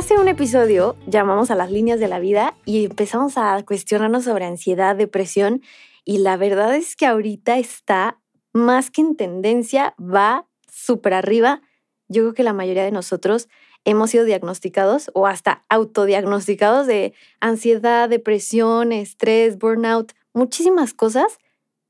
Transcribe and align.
Hace 0.00 0.18
un 0.18 0.28
episodio 0.28 0.96
llamamos 1.06 1.50
a 1.50 1.54
las 1.54 1.70
líneas 1.70 2.00
de 2.00 2.08
la 2.08 2.20
vida 2.20 2.56
y 2.64 2.86
empezamos 2.86 3.36
a 3.36 3.62
cuestionarnos 3.66 4.24
sobre 4.24 4.46
ansiedad, 4.46 4.96
depresión 4.96 5.60
y 6.06 6.20
la 6.20 6.38
verdad 6.38 6.74
es 6.74 6.96
que 6.96 7.04
ahorita 7.04 7.58
está 7.58 8.18
más 8.54 8.90
que 8.90 9.02
en 9.02 9.14
tendencia, 9.14 9.94
va 10.00 10.48
súper 10.72 11.12
arriba. 11.12 11.60
Yo 12.08 12.22
creo 12.22 12.32
que 12.32 12.44
la 12.44 12.54
mayoría 12.54 12.82
de 12.82 12.92
nosotros 12.92 13.50
hemos 13.84 14.08
sido 14.08 14.24
diagnosticados 14.24 15.10
o 15.12 15.26
hasta 15.26 15.66
autodiagnosticados 15.68 16.86
de 16.86 17.12
ansiedad, 17.40 18.08
depresión, 18.08 18.92
estrés, 18.92 19.58
burnout, 19.58 20.14
muchísimas 20.32 20.94
cosas 20.94 21.36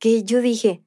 que 0.01 0.25
yo 0.25 0.41
dije, 0.41 0.83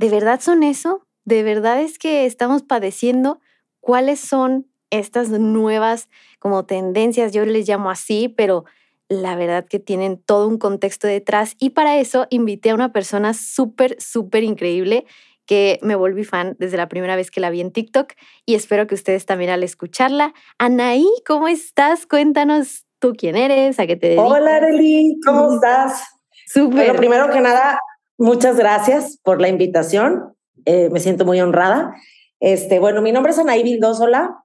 ¿de 0.00 0.08
verdad 0.08 0.40
son 0.40 0.64
eso? 0.64 1.06
¿De 1.24 1.44
verdad 1.44 1.80
es 1.80 2.00
que 2.00 2.26
estamos 2.26 2.64
padeciendo? 2.64 3.38
¿Cuáles 3.78 4.18
son 4.18 4.73
estas 4.98 5.28
nuevas 5.30 6.08
como 6.38 6.64
tendencias, 6.64 7.32
yo 7.32 7.44
les 7.44 7.68
llamo 7.68 7.90
así, 7.90 8.28
pero 8.28 8.64
la 9.08 9.36
verdad 9.36 9.66
que 9.66 9.78
tienen 9.78 10.18
todo 10.18 10.48
un 10.48 10.58
contexto 10.58 11.06
detrás 11.06 11.56
y 11.58 11.70
para 11.70 11.98
eso 11.98 12.26
invité 12.30 12.70
a 12.70 12.74
una 12.74 12.92
persona 12.92 13.34
súper, 13.34 14.00
súper 14.00 14.44
increíble 14.44 15.04
que 15.46 15.78
me 15.82 15.94
volví 15.94 16.24
fan 16.24 16.56
desde 16.58 16.76
la 16.76 16.88
primera 16.88 17.16
vez 17.16 17.30
que 17.30 17.40
la 17.40 17.50
vi 17.50 17.60
en 17.60 17.70
TikTok 17.70 18.14
y 18.46 18.54
espero 18.54 18.86
que 18.86 18.94
ustedes 18.94 19.26
también 19.26 19.50
al 19.50 19.62
escucharla. 19.62 20.32
Anaí, 20.58 21.06
¿cómo 21.26 21.48
estás? 21.48 22.06
Cuéntanos 22.06 22.86
tú 22.98 23.12
quién 23.16 23.36
eres, 23.36 23.78
a 23.78 23.86
qué 23.86 23.96
te 23.96 24.08
dedicas. 24.08 24.26
Hola, 24.26 24.56
Arely, 24.56 25.18
¿cómo 25.24 25.54
estás? 25.54 26.02
Súper. 26.46 26.86
Bueno, 26.86 26.94
primero 26.94 27.30
que 27.30 27.40
nada, 27.40 27.78
muchas 28.16 28.56
gracias 28.56 29.18
por 29.22 29.40
la 29.40 29.48
invitación. 29.48 30.34
Eh, 30.64 30.88
me 30.90 31.00
siento 31.00 31.26
muy 31.26 31.40
honrada. 31.40 31.94
Este, 32.40 32.78
bueno, 32.78 33.02
mi 33.02 33.12
nombre 33.12 33.32
es 33.32 33.38
Anaí 33.38 33.62
Vildósola. 33.62 34.43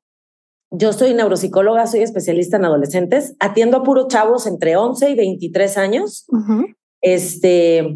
Yo 0.71 0.93
soy 0.93 1.13
neuropsicóloga, 1.13 1.87
soy 1.87 2.01
especialista 2.01 2.57
en 2.57 2.65
adolescentes. 2.65 3.35
Atiendo 3.39 3.77
a 3.77 3.83
puros 3.83 4.07
chavos 4.07 4.45
entre 4.45 4.75
11 4.75 5.09
y 5.09 5.15
23 5.15 5.77
años. 5.77 6.27
Este, 7.01 7.95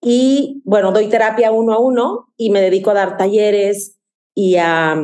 y 0.00 0.62
bueno, 0.64 0.92
doy 0.92 1.08
terapia 1.08 1.50
uno 1.50 1.72
a 1.72 1.78
uno 1.78 2.28
y 2.36 2.50
me 2.50 2.60
dedico 2.60 2.90
a 2.90 2.94
dar 2.94 3.16
talleres 3.16 3.98
y 4.34 4.56
a, 4.56 5.02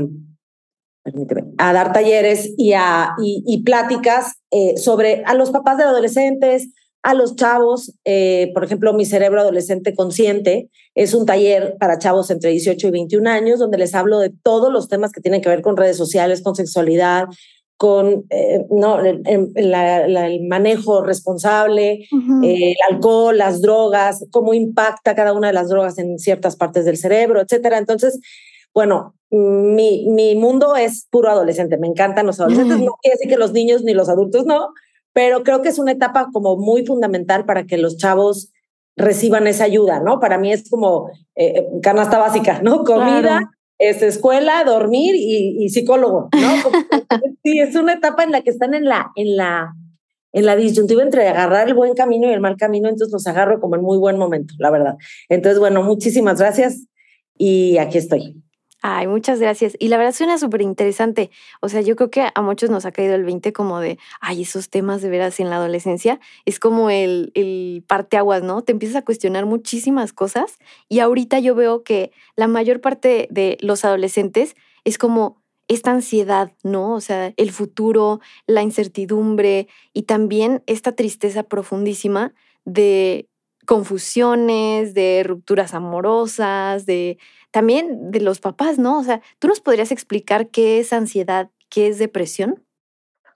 permíteme, 1.03 1.45
a 1.59 1.73
dar 1.73 1.93
talleres 1.93 2.53
y 2.57 2.75
a 2.75 3.15
y, 3.23 3.63
pláticas 3.63 4.41
eh, 4.51 4.77
sobre 4.77 5.23
a 5.25 5.35
los 5.35 5.51
papás 5.51 5.79
de 5.79 5.85
adolescentes, 5.85 6.71
a 7.03 7.15
los 7.15 7.35
chavos, 7.37 7.95
eh, 8.05 8.51
por 8.53 8.65
ejemplo, 8.65 8.93
mi 8.93 9.07
cerebro 9.07 9.41
adolescente 9.41 9.95
consciente 9.95 10.69
es 10.95 11.15
un 11.15 11.25
taller 11.25 11.77
para 11.79 11.99
chavos 11.99 12.31
entre 12.31 12.51
18 12.51 12.89
y 12.89 12.91
21 12.91 13.31
años 13.31 13.59
donde 13.59 13.79
les 13.79 13.95
hablo 13.95 14.19
de 14.19 14.31
todos 14.43 14.71
los 14.71 14.89
temas 14.89 15.13
que 15.13 15.21
tienen 15.21 15.41
que 15.41 15.49
ver 15.49 15.63
con 15.63 15.77
redes 15.77 15.97
sociales, 15.97 16.43
con 16.43 16.55
sexualidad, 16.55 17.29
con 17.79 18.27
eh, 18.29 18.67
no, 18.69 19.01
el, 19.01 20.47
manejo 20.47 21.03
responsable, 21.03 22.07
eh, 22.43 22.73
el 22.73 22.95
alcohol, 22.95 23.39
las 23.39 23.63
drogas, 23.63 24.27
cómo 24.31 24.53
impacta 24.53 25.15
cada 25.15 25.33
una 25.33 25.47
de 25.47 25.55
las 25.55 25.71
drogas 25.71 25.97
en 25.97 26.19
ciertas 26.19 26.57
partes 26.57 26.85
del 26.85 26.99
cerebro, 26.99 27.41
etcétera. 27.41 27.79
Entonces, 27.79 28.21
bueno, 28.75 29.15
mi, 29.31 30.07
mi 30.09 30.35
mundo 30.35 30.77
es 30.77 31.07
puro 31.11 31.31
adolescente, 31.31 31.79
me 31.79 31.87
encantan 31.87 32.27
los 32.27 32.39
adolescentes, 32.41 32.79
no 32.81 32.99
quiere 33.01 33.17
decir 33.17 33.31
que 33.31 33.39
los 33.39 33.53
niños 33.53 33.83
ni 33.83 33.95
los 33.95 34.11
adultos 34.11 34.45
no, 34.45 34.75
pero 35.21 35.43
creo 35.43 35.61
que 35.61 35.69
es 35.69 35.79
una 35.79 35.93
etapa 35.93 36.31
como 36.33 36.57
muy 36.57 36.87
fundamental 36.87 37.45
para 37.45 37.67
que 37.67 37.77
los 37.77 37.99
chavos 37.99 38.55
reciban 38.97 39.47
esa 39.47 39.65
ayuda, 39.65 40.01
¿no? 40.01 40.19
Para 40.19 40.39
mí 40.39 40.51
es 40.51 40.71
como 40.71 41.11
eh, 41.37 41.67
canasta 41.83 42.17
básica, 42.17 42.63
¿no? 42.63 42.85
Comida, 42.85 43.51
es 43.79 44.01
escuela, 44.01 44.65
dormir 44.65 45.15
y, 45.15 45.69
psicólogo, 45.69 46.31
¿no? 46.33 46.41
sí, 47.45 47.61
es 47.61 47.77
una 47.77 47.93
etapa 47.93 48.25
en 48.25 48.33
la 48.33 48.41
que 48.41 48.49
están 48.49 48.73
en 48.73 48.87
la, 48.87 49.11
en 49.15 49.37
la, 49.37 49.75
en 50.33 50.47
la 50.47 50.57
disyuntiva 50.57 51.03
entre 51.03 51.29
agarrar 51.29 51.69
el 51.69 51.75
buen 51.75 51.93
camino 51.93 52.27
y 52.27 52.33
el 52.33 52.41
mal 52.41 52.57
camino, 52.57 52.89
entonces 52.89 53.13
los 53.13 53.27
agarro 53.27 53.61
como 53.61 53.77
en 53.77 53.83
muy 53.83 53.99
buen 53.99 54.17
momento, 54.17 54.55
la 54.57 54.71
verdad. 54.71 54.97
Entonces, 55.29 55.59
bueno, 55.59 55.83
muchísimas 55.83 56.39
gracias 56.39 56.87
y 57.37 57.77
aquí 57.77 57.99
estoy. 57.99 58.43
Ay, 58.83 59.07
muchas 59.07 59.41
gracias. 59.41 59.77
Y 59.79 59.89
la 59.89 59.99
verdad 59.99 60.15
suena 60.15 60.39
súper 60.39 60.63
interesante. 60.63 61.31
O 61.61 61.69
sea, 61.69 61.83
yo 61.83 61.97
creo 61.97 62.11
que 62.11 62.27
a 62.35 62.41
muchos 62.43 62.71
nos 62.71 62.87
ha 62.87 62.93
caído 62.93 63.15
el 63.15 63.25
20 63.25 63.53
como 63.53 63.79
de, 63.79 63.99
ay, 64.21 64.43
esos 64.43 64.71
temas 64.71 65.03
de 65.03 65.11
veras 65.11 65.39
en 65.39 65.51
la 65.51 65.57
adolescencia. 65.57 66.19
Es 66.47 66.59
como 66.59 66.89
el, 66.89 67.31
el 67.35 67.85
parteaguas, 67.87 68.43
¿no? 68.43 68.63
Te 68.63 68.73
empiezas 68.73 68.97
a 68.97 69.05
cuestionar 69.05 69.45
muchísimas 69.45 70.15
cosas. 70.15 70.57
Y 70.89 71.01
ahorita 71.01 71.39
yo 71.41 71.55
veo 71.55 71.83
que 71.85 72.11
la 72.37 72.49
mayor 72.49 72.81
parte 72.81 73.29
de 73.31 73.59
los 73.61 73.85
adolescentes 73.85 74.57
es 74.85 74.97
como 74.97 75.43
esta 75.69 75.91
ansiedad, 75.93 76.53
¿no? 76.65 76.95
O 76.95 77.01
sea, 77.01 77.33
el 77.37 77.53
futuro, 77.53 78.21
la 78.47 78.63
incertidumbre 78.63 79.69
y 79.93 80.03
también 80.03 80.63
esta 80.67 80.93
tristeza 80.93 81.43
profundísima 81.45 82.33
de 82.65 83.29
confusiones, 83.71 84.95
de 84.95 85.23
rupturas 85.25 85.75
amorosas, 85.75 86.87
de 86.87 87.19
también 87.53 88.11
de 88.11 88.21
los 88.21 88.41
papás, 88.41 88.81
¿no? 88.81 88.99
O 88.99 89.05
sea, 89.05 89.23
¿tú 89.39 89.47
nos 89.47 89.61
podrías 89.61 89.93
explicar 89.93 90.49
qué 90.49 90.81
es 90.81 90.93
ansiedad, 90.93 91.51
qué 91.69 91.87
es 91.87 92.01
depresión? 92.01 92.65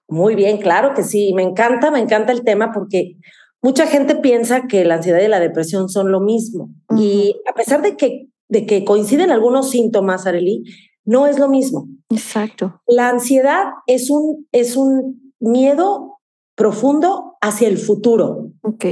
Muy 0.08 0.34
bien, 0.34 0.58
claro 0.58 0.92
que 0.92 1.04
sí. 1.04 1.32
Me 1.34 1.44
encanta, 1.44 1.92
me 1.92 2.00
encanta 2.00 2.32
el 2.32 2.42
tema 2.42 2.72
porque 2.72 3.16
mucha 3.62 3.86
gente 3.86 4.16
piensa 4.16 4.66
que 4.66 4.84
la 4.84 4.96
ansiedad 4.96 5.20
y 5.20 5.28
la 5.28 5.38
depresión 5.38 5.88
son 5.88 6.10
lo 6.10 6.18
mismo. 6.18 6.68
Y 6.98 7.36
a 7.48 7.54
pesar 7.54 7.80
de 7.80 7.96
que, 7.96 8.26
de 8.48 8.66
que 8.66 8.84
coinciden 8.84 9.30
algunos 9.30 9.70
síntomas, 9.70 10.26
Arely, 10.26 10.64
no 11.04 11.28
es 11.28 11.38
lo 11.38 11.48
mismo. 11.48 11.86
Exacto. 12.10 12.82
La 12.88 13.08
ansiedad 13.08 13.66
es 13.86 14.10
un, 14.10 14.48
es 14.50 14.76
un 14.76 15.32
miedo 15.38 16.18
profundo 16.56 17.36
hacia 17.40 17.68
el 17.68 17.78
futuro. 17.78 18.50
Ok. 18.62 18.84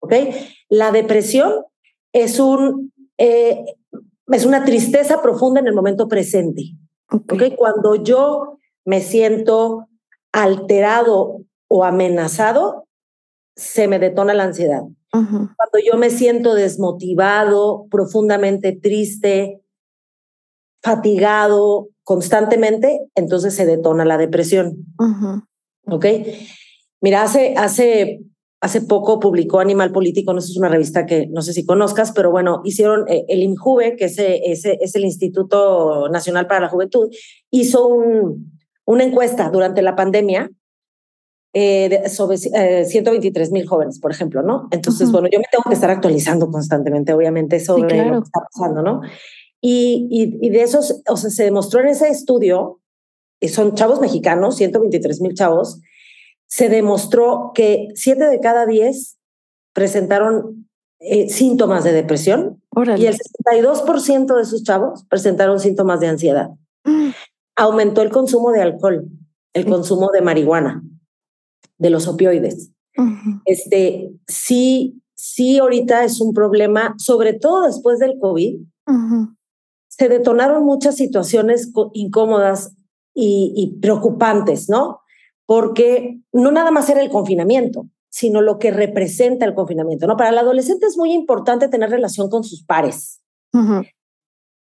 Ok. 0.00 0.14
La 0.68 0.90
depresión 0.92 1.64
es 2.12 2.38
un, 2.38 2.92
eh, 3.18 3.64
es 4.28 4.46
una 4.46 4.64
tristeza 4.64 5.22
profunda 5.22 5.60
en 5.60 5.66
el 5.66 5.74
momento 5.74 6.08
presente. 6.08 6.72
Okay. 7.10 7.54
Cuando 7.56 7.94
yo 7.94 8.58
me 8.84 9.00
siento 9.00 9.88
alterado 10.32 11.44
o 11.68 11.84
amenazado, 11.84 12.86
se 13.54 13.88
me 13.88 13.98
detona 13.98 14.34
la 14.34 14.44
ansiedad. 14.44 14.82
Cuando 15.10 15.78
yo 15.82 15.96
me 15.96 16.10
siento 16.10 16.54
desmotivado, 16.54 17.86
profundamente 17.90 18.72
triste, 18.72 19.62
fatigado 20.82 21.88
constantemente, 22.04 23.00
entonces 23.14 23.54
se 23.54 23.64
detona 23.64 24.04
la 24.04 24.18
depresión. 24.18 24.84
¿Ok? 25.86 26.06
Mira, 27.00 27.22
hace, 27.22 27.54
hace 27.56 28.20
hace 28.66 28.82
poco 28.82 29.18
publicó 29.20 29.60
Animal 29.60 29.92
Político, 29.92 30.32
no 30.32 30.40
sé, 30.40 30.50
es 30.50 30.56
una 30.58 30.68
revista 30.68 31.06
que 31.06 31.28
no 31.28 31.40
sé 31.40 31.52
si 31.52 31.64
conozcas, 31.64 32.12
pero 32.12 32.30
bueno, 32.30 32.60
hicieron 32.64 33.08
eh, 33.08 33.24
el 33.28 33.42
INJUVE, 33.42 33.96
que 33.96 34.06
es, 34.06 34.18
es, 34.18 34.94
el 34.94 35.04
Instituto 35.04 36.08
Nacional 36.10 36.46
para 36.46 36.60
la 36.60 36.68
Juventud, 36.68 37.08
hizo 37.50 37.86
un, 37.86 38.52
una 38.84 39.04
encuesta 39.04 39.50
durante 39.50 39.82
la 39.82 39.96
pandemia 39.96 40.50
eh, 41.54 42.08
sobre 42.08 42.36
123 42.36 43.48
eh, 43.48 43.52
mil 43.52 43.66
jóvenes, 43.66 43.98
por 44.00 44.10
ejemplo, 44.10 44.42
¿no? 44.42 44.68
Entonces, 44.70 45.10
bueno, 45.10 45.28
yo 45.32 45.38
me 45.38 45.46
tengo 45.50 45.64
que 45.66 45.74
estar 45.74 45.90
actualizando 45.90 46.48
constantemente, 46.48 47.12
obviamente, 47.14 47.60
sobre 47.60 48.04
lo 48.04 48.20
que 48.20 48.26
está 48.26 48.40
pasando, 48.52 48.82
¿no? 48.82 49.00
Y, 49.62 50.06
y, 50.10 50.46
y, 50.46 50.50
de 50.50 50.62
esos, 50.62 51.02
o 51.08 51.16
sea, 51.16 51.30
se 51.30 51.44
demostró 51.44 51.80
en 51.80 51.88
ese 51.88 52.08
estudio, 52.08 52.80
y 53.40 53.48
son 53.48 53.74
chavos 53.74 54.00
mexicanos, 54.00 54.56
123 54.56 55.20
mil 55.20 55.34
chavos, 55.34 55.80
se 56.48 56.68
demostró 56.68 57.52
que 57.54 57.88
siete 57.94 58.26
de 58.26 58.40
cada 58.40 58.66
diez 58.66 59.18
presentaron 59.72 60.68
eh, 60.98 61.28
síntomas 61.28 61.84
de 61.84 61.92
depresión 61.92 62.62
y 62.96 63.06
el 63.06 63.18
62% 63.18 64.36
de 64.36 64.42
esos 64.42 64.62
chavos 64.62 65.04
presentaron 65.08 65.60
síntomas 65.60 66.00
de 66.00 66.08
ansiedad. 66.08 66.50
Mm. 66.84 67.10
Aumentó 67.56 68.02
el 68.02 68.10
consumo 68.10 68.50
de 68.52 68.62
alcohol, 68.62 69.08
el 69.52 69.66
consumo 69.66 70.10
de 70.10 70.22
marihuana, 70.22 70.82
de 71.78 71.90
los 71.90 72.08
opioides. 72.08 72.70
Este, 73.44 74.10
sí, 74.26 75.02
sí, 75.14 75.58
ahorita 75.58 76.04
es 76.04 76.20
un 76.20 76.32
problema, 76.32 76.94
sobre 76.96 77.34
todo 77.34 77.66
después 77.66 77.98
del 77.98 78.18
COVID. 78.18 78.58
Se 79.88 80.08
detonaron 80.08 80.64
muchas 80.64 80.96
situaciones 80.96 81.70
incómodas 81.92 82.74
y, 83.14 83.52
y 83.56 83.78
preocupantes, 83.80 84.68
¿no? 84.68 85.00
Porque 85.46 86.20
no 86.32 86.50
nada 86.50 86.70
más 86.70 86.88
era 86.90 87.00
el 87.00 87.10
confinamiento, 87.10 87.86
sino 88.10 88.40
lo 88.40 88.58
que 88.58 88.70
representa 88.70 89.44
el 89.44 89.54
confinamiento. 89.54 90.06
¿no? 90.06 90.16
Para 90.16 90.30
el 90.30 90.38
adolescente 90.38 90.86
es 90.86 90.96
muy 90.96 91.12
importante 91.12 91.68
tener 91.68 91.90
relación 91.90 92.28
con 92.28 92.44
sus 92.44 92.64
pares. 92.64 93.22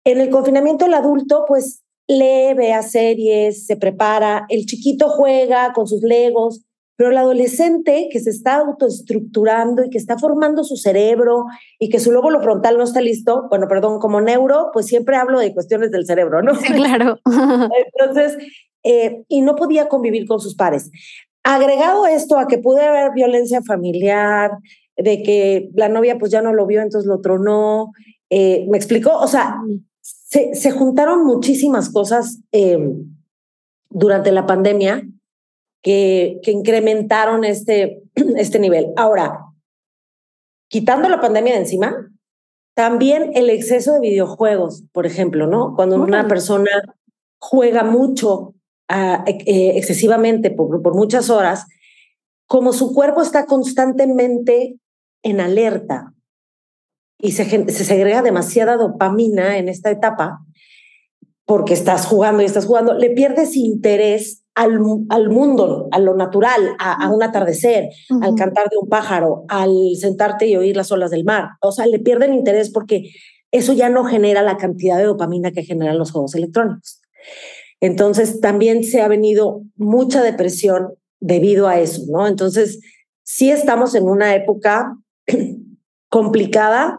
En 0.04 0.20
el 0.20 0.30
confinamiento 0.30 0.86
el 0.86 0.94
adulto 0.94 1.44
pues 1.46 1.82
lee, 2.08 2.54
ve 2.54 2.72
a 2.72 2.82
series, 2.82 3.66
se 3.66 3.76
prepara, 3.76 4.46
el 4.48 4.64
chiquito 4.64 5.08
juega 5.10 5.72
con 5.74 5.86
sus 5.86 6.02
legos, 6.02 6.64
pero 7.00 7.12
el 7.12 7.16
adolescente 7.16 8.10
que 8.12 8.20
se 8.20 8.28
está 8.28 8.56
autoestructurando 8.56 9.82
y 9.82 9.88
que 9.88 9.96
está 9.96 10.18
formando 10.18 10.64
su 10.64 10.76
cerebro 10.76 11.46
y 11.78 11.88
que 11.88 11.98
su 11.98 12.12
lóbulo 12.12 12.42
frontal 12.42 12.76
no 12.76 12.84
está 12.84 13.00
listo, 13.00 13.46
bueno, 13.48 13.68
perdón, 13.68 13.98
como 14.00 14.20
neuro, 14.20 14.68
pues 14.74 14.84
siempre 14.84 15.16
hablo 15.16 15.38
de 15.38 15.54
cuestiones 15.54 15.90
del 15.92 16.04
cerebro, 16.04 16.42
¿no? 16.42 16.52
claro. 16.58 17.18
Entonces, 17.94 18.36
eh, 18.82 19.24
y 19.28 19.40
no 19.40 19.56
podía 19.56 19.88
convivir 19.88 20.28
con 20.28 20.40
sus 20.40 20.56
pares. 20.56 20.90
Agregado 21.42 22.06
esto 22.06 22.38
a 22.38 22.46
que 22.46 22.58
pude 22.58 22.84
haber 22.84 23.12
violencia 23.14 23.62
familiar, 23.62 24.50
de 24.94 25.22
que 25.22 25.70
la 25.72 25.88
novia 25.88 26.18
pues 26.18 26.30
ya 26.30 26.42
no 26.42 26.52
lo 26.52 26.66
vio, 26.66 26.82
entonces 26.82 27.08
lo 27.08 27.22
tronó, 27.22 27.92
eh, 28.28 28.66
¿me 28.68 28.76
explicó? 28.76 29.16
O 29.16 29.26
sea, 29.26 29.56
se, 30.02 30.70
juntaron 30.70 31.24
muchísimas 31.24 31.88
cosas 31.88 32.42
em, 32.52 33.06
durante 33.88 34.32
la 34.32 34.44
pandemia 34.44 35.02
que, 35.82 36.40
que 36.42 36.50
incrementaron 36.50 37.44
este, 37.44 38.02
este 38.14 38.58
nivel. 38.58 38.92
Ahora, 38.96 39.46
quitando 40.68 41.08
la 41.08 41.20
pandemia 41.20 41.54
de 41.54 41.60
encima, 41.60 42.10
también 42.74 43.32
el 43.34 43.50
exceso 43.50 43.94
de 43.94 44.00
videojuegos, 44.00 44.84
por 44.92 45.06
ejemplo, 45.06 45.46
¿no? 45.46 45.74
Cuando 45.74 45.96
una 45.96 46.28
persona 46.28 46.70
juega 47.38 47.84
mucho, 47.84 48.54
ah, 48.88 49.24
eh, 49.26 49.72
excesivamente, 49.76 50.50
por, 50.50 50.82
por 50.82 50.94
muchas 50.94 51.30
horas, 51.30 51.66
como 52.46 52.72
su 52.72 52.94
cuerpo 52.94 53.22
está 53.22 53.46
constantemente 53.46 54.78
en 55.22 55.40
alerta, 55.40 56.14
y 57.22 57.32
se, 57.32 57.44
se 57.44 57.84
segrega 57.84 58.22
demasiada 58.22 58.76
dopamina 58.76 59.58
en 59.58 59.68
esta 59.68 59.90
etapa 59.90 60.40
porque 61.44 61.74
estás 61.74 62.06
jugando 62.06 62.42
y 62.42 62.46
estás 62.46 62.66
jugando, 62.66 62.94
le 62.94 63.10
pierdes 63.10 63.56
interés 63.56 64.39
al, 64.54 64.78
al 65.08 65.30
mundo, 65.30 65.88
a 65.92 65.98
lo 65.98 66.14
natural, 66.14 66.76
a, 66.78 67.08
un 67.10 67.22
atardecer, 67.22 67.88
al 68.20 68.34
cantar 68.34 68.68
de 68.68 68.76
un 68.80 68.88
pájaro, 68.88 69.44
al 69.48 69.72
sentarte 69.98 70.46
y 70.46 70.56
oír 70.56 70.76
las 70.76 70.92
olas 70.92 71.10
del 71.10 71.24
mar. 71.24 71.50
O 71.60 71.72
sea, 71.72 71.86
le 71.86 71.98
pierden 71.98 72.34
interés 72.34 72.70
porque 72.70 73.10
eso 73.52 73.72
ya 73.72 73.88
no 73.88 74.04
genera 74.04 74.42
la 74.42 74.56
cantidad 74.56 74.98
de 74.98 75.04
dopamina 75.04 75.52
que 75.52 75.64
generan 75.64 75.98
los 75.98 76.12
juegos 76.12 76.34
electrónicos. 76.34 77.00
Entonces, 77.80 78.40
también 78.40 78.84
se 78.84 79.00
ha 79.00 79.08
venido 79.08 79.62
mucha 79.76 80.22
depresión 80.22 80.94
debido 81.20 81.66
a 81.66 81.80
eso, 81.80 82.02
¿no? 82.08 82.26
Entonces, 82.26 82.80
sí 83.22 83.50
estamos 83.50 83.94
en 83.94 84.04
una 84.04 84.34
época 84.34 84.96
complicada 86.08 86.98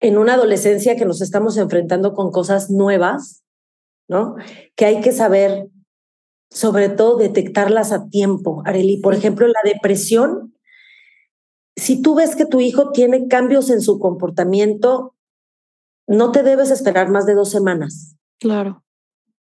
en 0.00 0.18
una 0.18 0.34
adolescencia 0.34 0.96
que 0.96 1.04
nos 1.04 1.20
estamos 1.20 1.56
enfrentando 1.56 2.14
con 2.14 2.30
cosas 2.30 2.70
nuevas, 2.70 3.42
¿no? 4.08 4.36
Que 4.76 4.84
hay 4.84 5.00
que 5.00 5.12
saber, 5.12 5.68
sobre 6.52 6.90
todo, 6.90 7.16
detectarlas 7.16 7.92
a 7.92 8.08
tiempo. 8.08 8.62
Areli, 8.66 8.98
por 8.98 9.14
ejemplo, 9.14 9.46
la 9.46 9.60
depresión, 9.64 10.54
si 11.76 12.02
tú 12.02 12.14
ves 12.14 12.36
que 12.36 12.44
tu 12.44 12.60
hijo 12.60 12.90
tiene 12.90 13.26
cambios 13.26 13.70
en 13.70 13.80
su 13.80 13.98
comportamiento, 13.98 15.14
no 16.06 16.30
te 16.30 16.42
debes 16.42 16.70
esperar 16.70 17.08
más 17.08 17.24
de 17.24 17.34
dos 17.34 17.50
semanas. 17.50 18.16
Claro. 18.38 18.84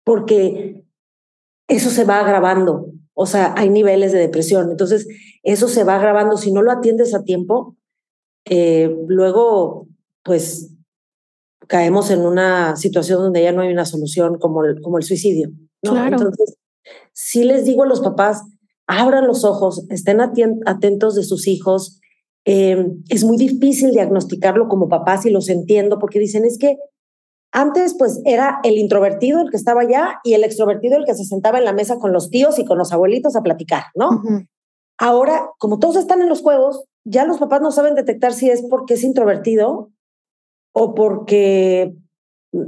Porque 0.04 0.86
eso 1.68 1.90
se 1.90 2.04
va 2.04 2.20
agravando. 2.20 2.92
O 3.14 3.26
sea, 3.26 3.56
hay 3.58 3.70
niveles 3.70 4.12
de 4.12 4.20
depresión. 4.20 4.70
Entonces, 4.70 5.08
eso 5.42 5.68
se 5.68 5.84
va 5.84 5.96
agravando. 5.96 6.38
Si 6.38 6.52
no 6.52 6.62
lo 6.62 6.72
atiendes 6.72 7.16
a 7.16 7.24
tiempo, 7.24 7.78
eh, 8.46 8.96
luego, 9.08 9.88
pues, 10.24 10.76
caemos 11.68 12.12
en 12.12 12.22
una 12.22 12.76
situación 12.76 13.22
donde 13.22 13.42
ya 13.42 13.54
no 13.54 13.62
hay 13.62 13.72
una 13.72 13.86
solución 13.86 14.38
como 14.38 14.64
el, 14.66 14.82
como 14.82 15.00
el 15.00 15.04
suicidio. 15.04 15.50
Claro. 15.82 16.18
Entonces, 16.18 16.58
sí 17.32 17.46
les 17.46 17.64
digo 17.64 17.84
a 17.84 17.88
los 17.88 18.02
papás, 18.02 18.44
abran 18.88 19.26
los 19.26 19.46
ojos, 19.46 19.86
estén 19.90 20.20
atentos 20.20 21.16
de 21.16 21.24
sus 21.24 21.48
hijos. 21.48 22.02
Eh, 22.44 22.88
es 23.08 23.24
muy 23.24 23.38
difícil 23.38 23.92
diagnosticarlo 23.92 24.68
como 24.68 24.90
papás 24.90 25.26
y 25.26 25.30
los 25.30 25.48
entiendo 25.48 25.98
porque 25.98 26.20
dicen, 26.20 26.44
es 26.44 26.58
que 26.58 26.76
antes 27.54 27.96
pues 27.98 28.20
era 28.26 28.60
el 28.64 28.78
introvertido 28.78 29.40
el 29.40 29.50
que 29.50 29.56
estaba 29.56 29.82
allá 29.82 30.20
y 30.26 30.34
el 30.34 30.44
extrovertido 30.44 30.98
el 30.98 31.06
que 31.06 31.16
se 31.16 31.24
sentaba 31.24 31.58
en 31.58 31.64
la 31.64 31.72
mesa 31.72 32.00
con 32.00 32.12
los 32.12 32.30
tíos 32.30 32.60
y 32.60 32.66
con 32.66 32.78
los 32.78 32.92
abuelitos 32.92 33.38
a 33.38 33.44
platicar, 33.44 33.86
¿no? 33.96 34.10
Ahora, 34.98 35.50
como 35.58 35.80
todos 35.80 35.96
están 35.96 36.22
en 36.22 36.28
los 36.28 36.42
juegos, 36.42 36.84
ya 37.06 37.26
los 37.26 37.38
papás 37.38 37.62
no 37.62 37.72
saben 37.72 37.96
detectar 37.96 38.34
si 38.34 38.50
es 38.50 38.62
porque 38.70 38.96
es 38.96 39.04
introvertido 39.06 39.90
o 40.74 40.94
porque, 40.96 41.96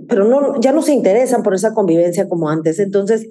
pero 0.08 0.24
no, 0.24 0.60
ya 0.62 0.72
no 0.72 0.82
se 0.82 0.94
interesan 0.94 1.44
por 1.44 1.54
esa 1.54 1.74
convivencia 1.74 2.30
como 2.30 2.48
antes. 2.48 2.80
Entonces, 2.80 3.28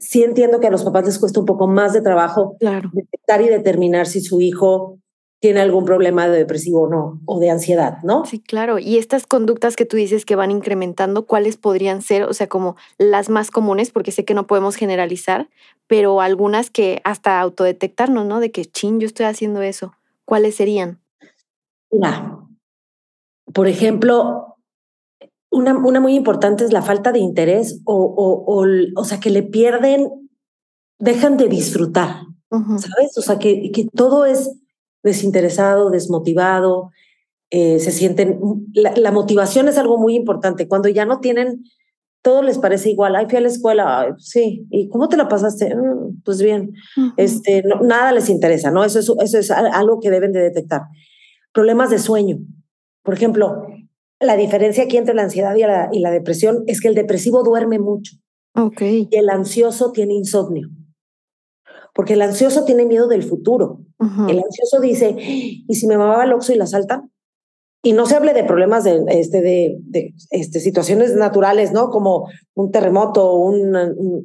sí 0.00 0.24
entiendo 0.24 0.58
que 0.58 0.66
a 0.66 0.70
los 0.70 0.82
papás 0.82 1.04
les 1.04 1.18
cuesta 1.18 1.38
un 1.38 1.46
poco 1.46 1.68
más 1.68 1.92
de 1.92 2.00
trabajo 2.00 2.56
detectar 2.58 3.42
y 3.42 3.48
determinar 3.48 4.06
si 4.06 4.20
su 4.20 4.40
hijo 4.40 4.98
tiene 5.40 5.60
algún 5.60 5.84
problema 5.84 6.28
de 6.28 6.36
depresivo 6.36 6.82
o 6.82 6.88
no, 6.88 7.20
o 7.24 7.38
de 7.38 7.48
ansiedad, 7.48 7.98
¿no? 8.02 8.26
Sí, 8.26 8.40
claro. 8.40 8.78
Y 8.78 8.98
estas 8.98 9.26
conductas 9.26 9.74
que 9.76 9.86
tú 9.86 9.96
dices 9.96 10.26
que 10.26 10.36
van 10.36 10.50
incrementando, 10.50 11.24
¿cuáles 11.24 11.56
podrían 11.56 12.02
ser? 12.02 12.24
O 12.24 12.34
sea, 12.34 12.48
como 12.48 12.76
las 12.98 13.30
más 13.30 13.50
comunes, 13.50 13.90
porque 13.90 14.12
sé 14.12 14.26
que 14.26 14.34
no 14.34 14.46
podemos 14.46 14.76
generalizar, 14.76 15.48
pero 15.86 16.20
algunas 16.20 16.68
que 16.68 17.00
hasta 17.04 17.40
autodetectarnos, 17.40 18.26
¿no? 18.26 18.38
De 18.40 18.50
que, 18.50 18.66
chin, 18.66 19.00
yo 19.00 19.06
estoy 19.06 19.24
haciendo 19.24 19.62
eso. 19.62 19.94
¿cuáles 20.30 20.54
serían? 20.54 21.00
por 23.52 23.66
ejemplo, 23.66 24.49
una, 25.50 25.76
una, 25.76 26.00
muy 26.00 26.14
importante 26.14 26.64
es 26.64 26.72
la 26.72 26.82
falta 26.82 27.12
de 27.12 27.18
interés 27.18 27.80
o, 27.84 27.94
o, 27.94 28.64
o, 28.96 29.04
sea, 29.04 29.20
que 29.20 29.30
le 29.30 29.42
pierden, 29.42 30.08
dejan 30.98 31.36
de 31.36 31.48
disfrutar, 31.48 32.22
¿sabes? 32.50 33.16
O 33.16 33.22
sea, 33.22 33.38
que, 33.38 33.70
que 33.72 33.86
todo 33.92 34.26
es 34.26 34.50
desinteresado, 35.02 35.90
desmotivado, 35.90 36.90
eh, 37.50 37.80
se 37.80 37.90
sienten, 37.90 38.40
la, 38.72 38.94
la, 38.96 39.10
motivación 39.10 39.66
es 39.66 39.76
algo 39.76 39.98
muy 39.98 40.14
importante, 40.14 40.68
cuando 40.68 40.88
ya 40.88 41.04
no 41.04 41.18
tienen 41.18 41.64
todo 42.22 42.42
les 42.42 42.58
parece 42.58 42.90
igual. 42.90 43.16
Ay, 43.16 43.26
fui 43.28 43.38
a 43.38 43.40
la 43.40 43.48
escuela, 43.48 44.14
sí. 44.18 44.66
¿Y 44.70 44.88
cómo 44.88 45.08
te 45.08 45.16
la 45.16 45.28
pasaste? 45.28 45.74
Mm, 45.74 46.22
pues 46.24 46.42
bien. 46.42 46.72
este, 47.16 47.62
nada 47.82 48.12
les 48.12 48.28
interesa, 48.28 48.70
¿no? 48.70 48.84
Eso 48.84 48.98
es, 48.98 49.10
eso 49.22 49.38
es 49.38 49.50
algo 49.50 50.00
que 50.00 50.10
deben 50.10 50.32
de 50.32 50.40
detectar. 50.40 50.82
Problemas 51.52 51.90
de 51.90 51.98
sueño. 51.98 52.38
Por 53.02 53.14
ejemplo, 53.14 53.66
la 54.20 54.36
diferencia 54.36 54.84
aquí 54.84 54.96
entre 54.96 55.14
la 55.14 55.22
ansiedad 55.22 55.54
y 55.56 55.60
la, 55.60 55.88
y 55.92 56.00
la 56.00 56.10
depresión 56.10 56.64
es 56.66 56.80
que 56.80 56.88
el 56.88 56.94
depresivo 56.94 57.42
duerme 57.42 57.78
mucho. 57.78 58.16
Y 59.10 59.16
el 59.16 59.30
ansioso 59.30 59.92
tiene 59.92 60.14
insomnio. 60.14 60.68
Porque 61.94 62.12
el 62.12 62.22
ansioso 62.22 62.64
tiene 62.64 62.84
miedo 62.84 63.08
del 63.08 63.22
futuro. 63.22 63.80
El 64.28 64.38
ansioso 64.38 64.80
dice, 64.80 65.16
¿y 65.18 65.74
si 65.74 65.86
me 65.86 65.98
mamaba 65.98 66.24
el 66.24 66.32
oxo 66.32 66.52
y 66.52 66.56
la 66.56 66.66
salta? 66.66 67.04
Y 67.82 67.92
no 67.92 68.04
se 68.04 68.14
hable 68.14 68.34
de 68.34 68.44
problemas 68.44 68.84
de, 68.84 69.02
este, 69.08 69.40
de, 69.40 69.78
de 69.80 70.14
este, 70.30 70.60
situaciones 70.60 71.16
naturales, 71.16 71.72
¿no? 71.72 71.88
Como 71.88 72.28
un 72.54 72.70
terremoto, 72.70 73.34
un, 73.34 73.74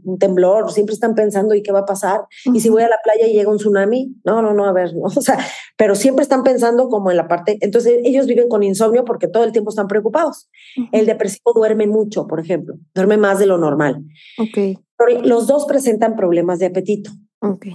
un, 0.04 0.18
temblor, 0.20 0.72
siempre 0.74 0.94
están 0.94 1.16
pensando, 1.16 1.56
¿y 1.56 1.64
qué 1.64 1.72
va 1.72 1.80
a 1.80 1.86
pasar? 1.86 2.22
Y 2.54 2.60
si 2.60 2.68
voy 2.68 2.84
a 2.84 2.90
la 2.90 2.98
playa 3.02 3.28
y 3.28 3.34
llega 3.34 3.50
un 3.50 3.58
tsunami, 3.58 4.14
no, 4.26 4.42
no, 4.42 4.54
no, 4.54 4.66
a 4.66 4.74
ver, 4.74 4.94
¿no? 4.94 5.04
O 5.16 5.22
sea, 5.22 5.40
pero 5.78 5.96
siempre 5.96 6.24
están 6.24 6.44
pensando 6.44 6.90
como 6.90 7.12
en 7.12 7.18
la 7.18 7.30
parte, 7.30 7.58
entonces 7.62 8.00
ellos 8.04 8.26
viven 8.26 8.50
con 8.50 8.62
insomnio 8.62 9.06
porque 9.06 9.28
todo 9.30 9.46
el 9.46 9.54
tiempo 9.54 9.70
están 9.70 9.88
preocupados. 9.88 10.50
El 10.92 11.06
depresivo 11.06 11.54
duerme 11.54 11.88
mucho, 11.88 12.28
por 12.28 12.42
ejemplo, 12.42 12.76
duerme 12.94 13.16
más 13.18 13.40
de 13.40 13.46
lo 13.46 13.58
normal. 13.58 14.04
Ok. 14.38 14.82
Pero 14.98 15.22
los 15.24 15.48
dos 15.48 15.66
presentan 15.66 16.16
problemas 16.16 16.60
de 16.60 16.66
apetito. 16.66 17.12
Ok. 17.40 17.68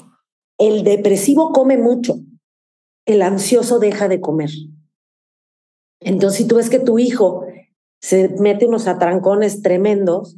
El 0.59 0.85
depresivo 0.85 1.53
come 1.53 1.79
mucho, 1.79 2.17
el 3.07 3.23
ansioso 3.23 3.79
deja 3.79 4.09
de 4.09 4.21
comer. 4.21 4.51
Entonces, 6.01 6.39
si 6.39 6.47
tú 6.47 6.57
ves 6.57 6.71
que 6.71 6.81
tu 6.81 6.99
hijo 6.99 7.45
se 8.01 8.29
mete 8.39 8.67
unos 8.67 8.87
atrancones 8.87 9.63
tremendos 9.63 10.37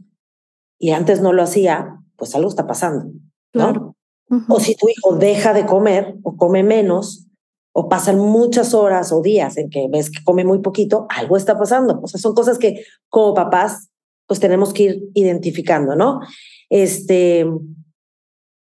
y 0.78 0.90
antes 0.90 1.20
no 1.20 1.32
lo 1.32 1.42
hacía, 1.42 2.00
pues 2.16 2.34
algo 2.34 2.48
está 2.48 2.66
pasando, 2.66 3.12
¿no? 3.54 3.96
O 4.48 4.60
si 4.60 4.74
tu 4.74 4.88
hijo 4.88 5.16
deja 5.16 5.52
de 5.52 5.66
comer 5.66 6.16
o 6.22 6.36
come 6.36 6.62
menos, 6.62 7.28
o 7.72 7.88
pasan 7.88 8.18
muchas 8.18 8.74
horas 8.74 9.12
o 9.12 9.22
días 9.22 9.56
en 9.56 9.70
que 9.70 9.88
ves 9.90 10.10
que 10.10 10.22
come 10.24 10.44
muy 10.44 10.60
poquito, 10.60 11.06
algo 11.08 11.36
está 11.36 11.58
pasando. 11.58 12.00
O 12.02 12.06
sea, 12.06 12.20
son 12.20 12.34
cosas 12.34 12.58
que 12.58 12.84
como 13.08 13.34
papás, 13.34 13.90
pues 14.26 14.40
tenemos 14.40 14.72
que 14.72 14.82
ir 14.82 15.10
identificando, 15.14 15.96
¿no? 15.96 16.20
Este, 16.68 17.46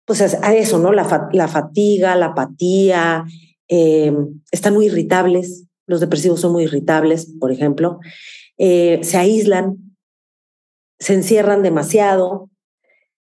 pues 0.06 0.22
a 0.22 0.56
eso, 0.56 0.80
¿no? 0.80 0.92
La, 0.92 1.30
la 1.34 1.48
fatiga, 1.48 2.16
la 2.16 2.28
apatía, 2.28 3.26
eh, 3.68 4.16
están 4.52 4.74
muy 4.74 4.88
irritables, 4.88 5.65
los 5.88 6.00
depresivos 6.00 6.42
son 6.42 6.52
muy 6.52 6.64
irritables, 6.64 7.32
por 7.40 7.52
ejemplo, 7.52 8.00
eh, 8.58 9.00
se 9.04 9.18
aíslan, 9.18 9.98
se 11.00 11.14
encierran 11.14 11.62
demasiado 11.62 12.50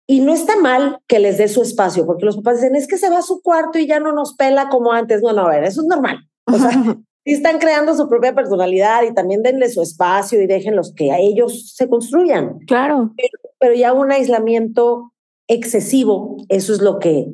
y 0.06 0.20
no 0.20 0.32
está 0.32 0.58
mal 0.58 0.98
que 1.06 1.20
les 1.20 1.38
dé 1.38 1.46
su 1.46 1.62
espacio, 1.62 2.04
porque 2.04 2.24
los 2.24 2.36
papás 2.36 2.56
dicen, 2.56 2.74
es 2.74 2.88
que 2.88 2.98
se 2.98 3.10
va 3.10 3.18
a 3.18 3.22
su 3.22 3.42
cuarto 3.42 3.78
y 3.78 3.86
ya 3.86 4.00
no 4.00 4.12
nos 4.12 4.34
pela 4.34 4.68
como 4.68 4.92
antes. 4.92 5.22
No, 5.22 5.32
no, 5.32 5.42
a 5.42 5.50
ver, 5.50 5.62
eso 5.62 5.82
es 5.82 5.86
normal. 5.86 6.18
O 6.46 6.58
sea, 6.58 6.70
están 7.24 7.58
creando 7.58 7.94
su 7.94 8.08
propia 8.08 8.34
personalidad 8.34 9.04
y 9.04 9.14
también 9.14 9.42
denle 9.42 9.68
su 9.68 9.82
espacio 9.82 10.42
y 10.42 10.46
déjenlos 10.46 10.92
que 10.96 11.12
a 11.12 11.18
ellos 11.18 11.74
se 11.76 11.88
construyan. 11.88 12.58
Claro. 12.66 13.12
Pero, 13.16 13.54
pero 13.60 13.74
ya 13.74 13.92
un 13.92 14.10
aislamiento 14.10 15.12
excesivo, 15.46 16.38
eso 16.48 16.72
es 16.72 16.80
lo 16.80 16.98
que, 16.98 17.26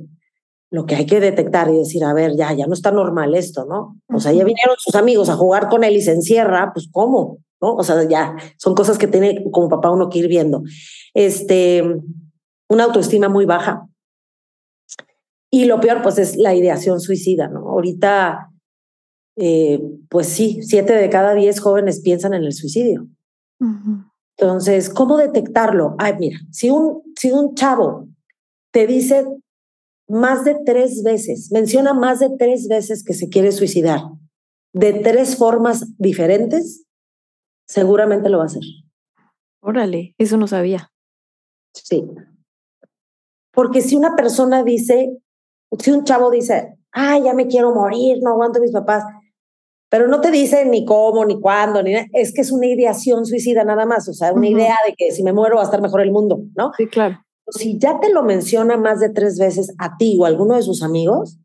lo 0.71 0.87
que 0.87 0.97
hay 0.97 1.07
que 1.07 1.21
detectar 1.21 1.71
y 1.71 1.77
decir, 1.77 2.05
a 2.05 2.13
ver, 2.13 2.37
ya, 2.37 2.53
ya 2.53 2.67
no 2.67 2.75
está 2.75 2.91
normal 2.91 3.35
esto, 3.35 3.65
¿no? 3.67 4.01
O 4.09 4.21
sea, 4.21 4.33
ya 4.33 4.45
vinieron 4.45 4.77
sus 4.79 4.95
amigos 4.95 5.29
a 5.29 5.37
jugar 5.37 5.69
con 5.69 5.85
él 5.85 5.97
y 5.97 6.03
se 6.03 6.13
encierra, 6.13 6.73
pues 6.75 6.89
¿cómo? 6.91 7.39
¿No? 7.61 7.75
O 7.75 7.83
sea, 7.83 8.07
ya 8.09 8.37
son 8.59 8.75
cosas 8.75 8.99
que 8.99 9.07
tiene 9.07 9.45
como 9.53 9.69
papá 9.69 9.91
uno 9.91 10.09
que 10.09 10.19
ir 10.19 10.29
viendo. 10.29 10.63
Este, 11.15 11.85
una 12.69 12.85
autoestima 12.85 13.29
muy 13.29 13.47
baja. 13.47 13.87
Y 15.51 15.65
lo 15.67 15.81
peor, 15.81 16.03
pues, 16.03 16.19
es 16.19 16.37
la 16.37 16.55
ideación 16.55 17.01
suicida, 17.01 17.49
¿no? 17.49 17.69
Ahorita, 17.69 18.51
eh, 19.37 19.81
pues 20.11 20.27
sí, 20.27 20.59
siete 20.63 20.93
de 20.93 21.09
cada 21.09 21.35
diez 21.35 21.61
jóvenes 21.61 22.01
piensan 22.03 22.35
en 22.35 22.43
el 22.43 22.53
suicidio. 22.53 23.07
Entonces, 24.39 24.91
¿cómo 24.91 25.17
detectarlo? 25.17 25.95
Ay, 25.99 26.15
mira, 26.19 26.39
si 26.51 26.69
un, 26.69 27.03
si 27.17 27.31
un 27.31 27.55
chavo 27.55 28.09
te 28.71 28.87
dice 28.87 29.25
más 30.09 30.45
de 30.45 30.57
tres 30.65 31.03
veces, 31.03 31.51
menciona 31.53 31.93
más 31.93 32.21
de 32.21 32.31
tres 32.39 32.69
veces 32.69 33.03
que 33.05 33.15
se 33.15 33.29
quiere 33.29 33.53
suicidar, 33.53 34.01
de 34.73 34.93
tres 34.93 35.37
formas 35.37 35.85
diferentes, 35.99 36.87
seguramente 37.67 38.29
lo 38.29 38.39
va 38.39 38.45
a 38.45 38.47
hacer. 38.47 38.63
Órale, 39.61 40.15
eso 40.19 40.37
no 40.37 40.47
sabía. 40.47 40.93
Sí. 41.73 42.05
Porque 43.53 43.81
si 43.81 43.97
una 43.97 44.15
persona 44.15 44.63
dice, 44.63 45.17
si 45.79 45.91
un 45.91 46.05
chavo 46.05 46.31
dice, 46.31 46.77
ay, 46.93 47.25
ya 47.25 47.35
me 47.35 47.47
quiero 47.47 47.75
morir, 47.75 48.19
no 48.23 48.31
aguanto 48.31 48.59
a 48.59 48.63
mis 48.63 48.73
papás, 48.73 49.03
pero 49.89 50.09
no 50.09 50.21
te 50.21 50.31
dice 50.31 50.67
ni 50.67 50.85
cómo, 50.85 51.25
ni 51.25 51.41
cuándo, 51.41 51.83
ni 51.83 51.95
es 52.13 52.33
que 52.35 52.41
es 52.43 52.53
una 52.53 52.67
ideación 52.67 53.25
suicida 53.25 53.65
nada 53.65 53.87
más, 53.87 54.09
o 54.09 54.13
sea, 54.13 54.33
una 54.33 54.49
idea 54.49 54.75
de 54.87 54.95
que 54.97 55.11
si 55.11 55.23
me 55.23 55.33
muero 55.33 55.57
va 55.57 55.63
a 55.63 55.65
estar 55.65 55.81
mejor 55.81 56.01
el 56.01 56.13
mundo, 56.13 56.41
¿no? 56.55 56.73
Sí, 56.77 56.87
claro. 56.87 57.19
Si 57.51 57.79
ya 57.79 58.01
te 58.01 58.13
lo 58.13 58.23
menciona 58.23 58.77
más 58.77 59.01
de 59.01 59.09
tres 59.11 59.39
veces 59.39 59.75
a 59.79 59.97
ti 59.97 60.17
o 60.19 60.25
a 60.25 60.29
alguno 60.29 60.57
de 60.57 60.63
sus 60.63 60.83
amigos, 60.83 61.39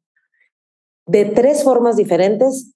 de 1.06 1.26
tres 1.26 1.64
formas 1.64 1.96
diferentes, 1.96 2.74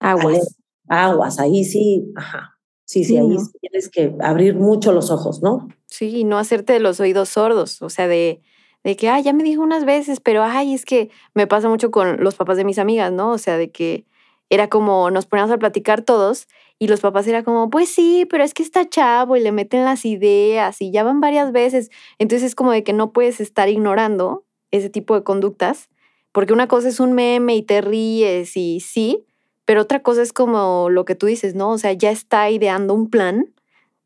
aguas. 0.00 0.56
aguas, 0.88 1.38
ahí 1.38 1.64
sí, 1.64 2.12
ajá. 2.16 2.58
Sí, 2.84 3.04
sí, 3.04 3.16
ahí 3.16 3.36
tienes 3.60 3.88
que 3.88 4.16
abrir 4.20 4.56
mucho 4.56 4.92
los 4.92 5.12
ojos, 5.12 5.42
¿no? 5.42 5.68
Sí, 5.86 6.08
y 6.16 6.24
no 6.24 6.38
hacerte 6.38 6.72
de 6.72 6.80
los 6.80 6.98
oídos 6.98 7.28
sordos, 7.28 7.82
o 7.82 7.88
sea, 7.88 8.08
de, 8.08 8.42
de 8.82 8.96
que, 8.96 9.08
ay, 9.08 9.22
ya 9.22 9.32
me 9.32 9.44
dijo 9.44 9.62
unas 9.62 9.84
veces, 9.84 10.18
pero, 10.18 10.42
ay, 10.42 10.74
es 10.74 10.84
que 10.84 11.10
me 11.32 11.46
pasa 11.46 11.68
mucho 11.68 11.92
con 11.92 12.22
los 12.22 12.34
papás 12.34 12.56
de 12.56 12.64
mis 12.64 12.78
amigas, 12.78 13.12
¿no? 13.12 13.30
O 13.30 13.38
sea, 13.38 13.56
de 13.56 13.70
que 13.70 14.06
era 14.50 14.68
como, 14.68 15.10
nos 15.10 15.26
poníamos 15.26 15.52
a 15.52 15.58
platicar 15.58 16.02
todos 16.02 16.48
y 16.78 16.88
los 16.88 17.00
papás 17.00 17.26
era 17.26 17.44
como, 17.44 17.70
pues 17.70 17.88
sí, 17.88 18.26
pero 18.28 18.42
es 18.42 18.52
que 18.52 18.62
está 18.62 18.88
chavo 18.88 19.36
y 19.36 19.40
le 19.40 19.52
meten 19.52 19.84
las 19.84 20.04
ideas 20.04 20.82
y 20.82 20.90
ya 20.90 21.04
van 21.04 21.20
varias 21.20 21.52
veces. 21.52 21.90
Entonces 22.18 22.48
es 22.48 22.54
como 22.54 22.72
de 22.72 22.82
que 22.82 22.92
no 22.92 23.12
puedes 23.12 23.40
estar 23.40 23.68
ignorando 23.68 24.44
ese 24.70 24.90
tipo 24.90 25.14
de 25.14 25.22
conductas, 25.22 25.88
porque 26.32 26.52
una 26.52 26.68
cosa 26.68 26.88
es 26.88 27.00
un 27.00 27.12
meme 27.12 27.56
y 27.56 27.62
te 27.62 27.80
ríes 27.80 28.56
y 28.56 28.80
sí, 28.80 29.24
pero 29.64 29.82
otra 29.82 30.02
cosa 30.02 30.22
es 30.22 30.32
como 30.32 30.88
lo 30.90 31.04
que 31.04 31.14
tú 31.14 31.26
dices, 31.26 31.54
¿no? 31.54 31.70
O 31.70 31.78
sea, 31.78 31.92
ya 31.92 32.10
está 32.10 32.50
ideando 32.50 32.94
un 32.94 33.08
plan 33.08 33.52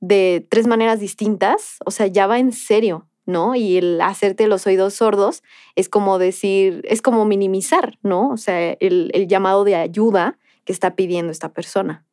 de 0.00 0.46
tres 0.50 0.66
maneras 0.66 1.00
distintas, 1.00 1.78
o 1.86 1.90
sea, 1.90 2.06
ya 2.06 2.26
va 2.26 2.38
en 2.38 2.52
serio, 2.52 3.08
¿no? 3.26 3.54
Y 3.54 3.76
el 3.76 4.00
hacerte 4.00 4.46
los 4.46 4.66
oídos 4.66 4.94
sordos 4.94 5.42
es 5.76 5.88
como 5.88 6.18
decir, 6.18 6.82
es 6.88 7.02
como 7.02 7.24
minimizar, 7.24 7.98
¿no? 8.02 8.30
O 8.30 8.36
sea, 8.36 8.72
el, 8.72 9.10
el 9.14 9.28
llamado 9.28 9.64
de 9.64 9.74
ayuda 9.74 10.38
que 10.64 10.72
está 10.72 10.94
pidiendo 10.94 11.32
esta 11.32 11.52
persona. 11.52 12.06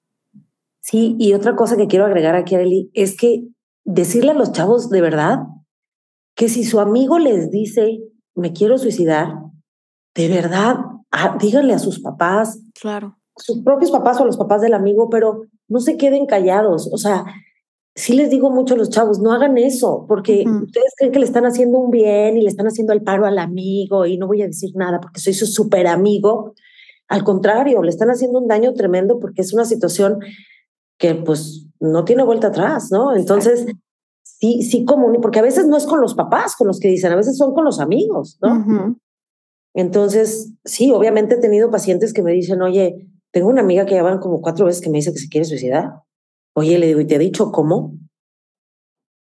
Sí, 0.81 1.15
y 1.19 1.33
otra 1.33 1.55
cosa 1.55 1.77
que 1.77 1.87
quiero 1.87 2.05
agregar 2.05 2.35
aquí, 2.35 2.55
Arely, 2.55 2.89
es 2.93 3.15
que 3.15 3.43
decirle 3.83 4.31
a 4.31 4.35
los 4.35 4.51
chavos 4.51 4.89
de 4.89 5.01
verdad 5.01 5.39
que 6.35 6.49
si 6.49 6.63
su 6.63 6.79
amigo 6.79 7.19
les 7.19 7.51
dice, 7.51 7.99
me 8.35 8.53
quiero 8.53 8.77
suicidar, 8.77 9.33
de 10.15 10.27
verdad, 10.27 10.77
ah, 11.11 11.37
díganle 11.39 11.73
a 11.73 11.79
sus 11.79 11.99
papás. 11.99 12.59
Claro 12.79 13.17
sus 13.37 13.63
propios 13.63 13.91
papás 13.91 14.19
o 14.19 14.25
los 14.25 14.37
papás 14.37 14.61
del 14.61 14.73
amigo, 14.73 15.09
pero 15.09 15.41
no 15.67 15.79
se 15.79 15.97
queden 15.97 16.25
callados. 16.25 16.89
O 16.91 16.97
sea, 16.97 17.25
sí 17.95 18.13
les 18.13 18.29
digo 18.29 18.50
mucho 18.51 18.74
a 18.74 18.77
los 18.77 18.89
chavos, 18.89 19.19
no 19.19 19.31
hagan 19.31 19.57
eso, 19.57 20.05
porque 20.07 20.45
ustedes 20.48 20.93
creen 20.98 21.12
que 21.12 21.19
le 21.19 21.25
están 21.25 21.45
haciendo 21.45 21.79
un 21.79 21.91
bien 21.91 22.38
y 22.38 22.41
le 22.41 22.50
están 22.50 22.67
haciendo 22.67 22.93
el 22.93 23.03
paro 23.03 23.25
al 23.25 23.38
amigo 23.38 24.05
y 24.05 24.17
no 24.17 24.27
voy 24.27 24.41
a 24.41 24.48
decir 24.48 24.71
nada 24.75 25.00
porque 25.01 25.19
soy 25.19 25.33
su 25.33 25.45
súper 25.45 25.88
amigo. 25.88 26.53
Al 27.07 27.24
contrario, 27.24 27.83
le 27.83 27.89
están 27.89 28.10
haciendo 28.10 28.39
un 28.39 28.48
daño 28.48 28.74
tremendo 28.74 29.19
porque 29.19 29.41
es 29.41 29.53
una 29.53 29.65
situación 29.65 30.19
que 30.98 31.15
pues 31.15 31.67
no 31.79 32.05
tiene 32.05 32.24
vuelta 32.24 32.48
atrás, 32.48 32.89
¿no? 32.91 33.15
Entonces, 33.15 33.65
sí, 34.24 34.62
sí 34.62 34.86
común, 34.86 35.17
porque 35.21 35.39
a 35.39 35.43
veces 35.43 35.67
no 35.67 35.75
es 35.75 35.86
con 35.86 36.00
los 36.00 36.13
papás 36.13 36.55
con 36.55 36.67
los 36.67 36.79
que 36.79 36.88
dicen, 36.88 37.12
a 37.12 37.17
veces 37.17 37.38
son 37.38 37.53
con 37.53 37.65
los 37.65 37.79
amigos, 37.79 38.38
¿no? 38.41 38.95
Entonces, 39.74 40.53
sí, 40.63 40.91
obviamente 40.91 41.36
he 41.36 41.39
tenido 41.39 41.71
pacientes 41.71 42.13
que 42.13 42.24
me 42.24 42.31
dicen, 42.31 42.62
oye, 42.62 43.07
tengo 43.31 43.50
una 43.50 43.62
amiga 43.62 43.86
que 43.86 43.95
ya 43.95 44.03
van 44.03 44.19
como 44.19 44.41
cuatro 44.41 44.65
veces 44.65 44.81
que 44.81 44.89
me 44.89 44.98
dice 45.00 45.12
que 45.12 45.19
se 45.19 45.29
quiere 45.29 45.45
suicidar. 45.45 45.91
Oye, 46.53 46.77
le 46.77 46.88
digo, 46.88 47.00
¿y 47.00 47.08
te 47.08 47.15
ha 47.15 47.20
dicho 47.20 47.51
cómo? 47.51 47.98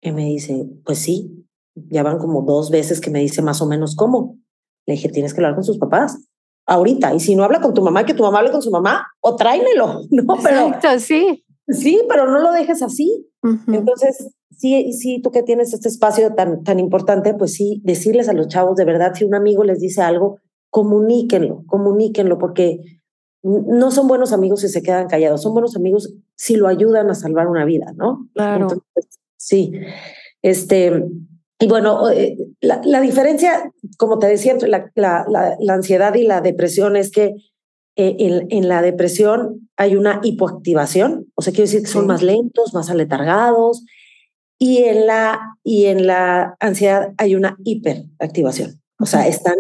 Y 0.02 0.12
me 0.12 0.26
dice, 0.26 0.70
pues 0.86 1.00
sí, 1.00 1.46
ya 1.76 2.04
van 2.04 2.18
como 2.18 2.44
dos 2.44 2.70
veces 2.70 3.02
que 3.02 3.10
me 3.10 3.20
dice 3.20 3.42
más 3.42 3.62
o 3.62 3.68
menos 3.68 3.96
cómo. 3.96 4.38
Le 4.86 4.94
dije, 4.94 5.10
tienes 5.10 5.34
que 5.34 5.42
hablar 5.42 5.56
con 5.56 5.64
sus 5.64 5.78
papás 5.78 6.30
ahorita. 6.66 7.14
Y 7.14 7.20
si 7.20 7.36
no 7.36 7.44
habla 7.44 7.60
con 7.60 7.74
tu 7.74 7.82
mamá, 7.82 8.06
que 8.06 8.14
tu 8.14 8.24
mamá 8.24 8.40
hable 8.40 8.52
con 8.52 8.62
su 8.62 8.72
mamá 8.72 9.08
o 9.22 9.36
tráemelo, 9.36 10.02
¿no? 10.12 10.36
Exacto, 10.36 11.00
sí. 11.00 11.44
Sí, 11.68 12.02
pero 12.08 12.30
no 12.32 12.40
lo 12.40 12.52
dejes 12.52 12.82
así. 12.82 13.28
Entonces, 13.68 14.32
sí, 14.58 14.92
sí, 14.94 15.22
tú 15.22 15.32
que 15.32 15.44
tienes 15.44 15.74
este 15.74 15.88
espacio 15.88 16.34
tan, 16.34 16.64
tan 16.64 16.80
importante, 16.80 17.34
pues 17.36 17.54
sí, 17.54 17.82
decirles 17.84 18.28
a 18.28 18.34
los 18.34 18.48
chavos 18.48 18.76
de 18.76 18.86
verdad, 18.86 19.14
si 19.14 19.24
un 19.24 19.36
amigo 19.36 19.64
les 19.64 19.80
dice 19.80 20.02
algo, 20.02 20.40
comuníquenlo, 20.72 21.64
comuníquenlo, 21.68 22.38
porque 22.38 22.80
no 23.44 23.92
son 23.92 24.08
buenos 24.08 24.34
amigos 24.34 24.62
si 24.62 24.70
se 24.70 24.82
quedan 24.82 25.08
callados, 25.08 25.42
son 25.42 25.54
buenos 25.54 25.76
amigos 25.76 26.14
si 26.36 26.56
lo 26.56 26.68
ayudan 26.68 27.10
a 27.10 27.16
salvar 27.16 27.48
una 27.48 27.66
vida, 27.66 27.94
¿no? 27.96 28.28
Claro. 28.34 28.84
sí. 29.38 29.72
Este, 30.42 31.06
y 31.60 31.68
bueno, 31.68 32.10
eh, 32.10 32.38
la, 32.62 33.02
diferencia, 33.02 33.72
como 33.98 34.20
te 34.20 34.28
decía, 34.28 34.54
entre 34.54 34.70
la, 34.70 34.92
la, 34.96 35.74
ansiedad 35.74 36.14
y 36.16 36.24
la 36.24 36.40
depresión 36.40 36.96
es 36.96 37.12
que 37.12 37.36
eh, 37.98 38.16
en, 38.20 38.48
en, 38.50 38.70
la 38.70 38.82
depresión 38.82 39.70
hay 39.76 39.98
una 39.98 40.22
hipoactivación, 40.24 41.28
o 41.36 41.42
sea, 41.42 41.52
quiere 41.52 41.68
decir 41.68 41.82
que 41.82 41.88
son 41.88 42.08
más 42.08 42.22
lentos, 42.22 42.74
más 42.74 42.90
aletargados, 42.90 43.84
y 44.58 44.80
en 44.80 45.08
la, 45.08 45.58
y 45.64 45.86
en 45.86 46.08
la 46.08 46.56
ansiedad 46.60 47.14
hay 47.18 47.36
una 47.36 47.58
hiperactivación, 47.66 48.82
o 48.98 49.06
sea, 49.06 49.28
están 49.28 49.56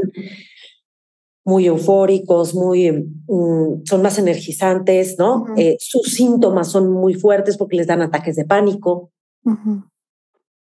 muy 1.45 1.65
eufóricos, 1.67 2.53
muy, 2.53 2.91
mm, 2.91 3.83
son 3.85 4.01
más 4.01 4.19
energizantes, 4.19 5.17
¿no? 5.17 5.45
Eh, 5.57 5.77
sus 5.79 6.13
síntomas 6.13 6.69
son 6.69 6.91
muy 6.91 7.13
fuertes 7.13 7.57
porque 7.57 7.77
les 7.77 7.87
dan 7.87 8.01
ataques 8.01 8.35
de 8.35 8.45
pánico. 8.45 9.11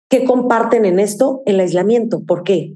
¿Qué 0.09 0.25
comparten 0.25 0.85
en 0.85 0.99
esto? 0.99 1.41
El 1.45 1.59
aislamiento. 1.59 2.23
¿Por 2.23 2.43
qué? 2.43 2.75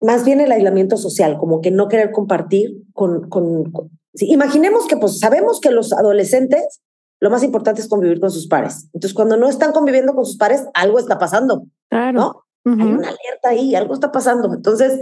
Más 0.00 0.24
bien 0.24 0.40
el 0.40 0.52
aislamiento 0.52 0.96
social, 0.96 1.36
como 1.38 1.60
que 1.60 1.70
no 1.70 1.88
querer 1.88 2.12
compartir 2.12 2.82
con... 2.92 3.28
con, 3.28 3.72
imaginemos 4.20 4.86
que 4.86 4.96
pues 4.96 5.18
sabemos 5.18 5.60
que 5.60 5.70
los 5.70 5.92
adolescentes 5.92 6.80
lo 7.20 7.30
más 7.30 7.42
importante 7.42 7.80
es 7.80 7.88
convivir 7.88 8.20
con 8.20 8.30
sus 8.30 8.46
pares. 8.46 8.88
Entonces, 8.92 9.14
cuando 9.14 9.36
no 9.36 9.48
están 9.48 9.72
conviviendo 9.72 10.14
con 10.14 10.26
sus 10.26 10.36
pares, 10.36 10.66
algo 10.74 10.98
está 10.98 11.18
pasando. 11.18 11.64
Claro. 11.88 12.12
¿no? 12.12 12.42
Hay 12.66 12.82
una 12.82 13.08
alerta 13.08 13.48
ahí, 13.48 13.74
algo 13.74 13.94
está 13.94 14.12
pasando. 14.12 14.52
Entonces, 14.52 15.00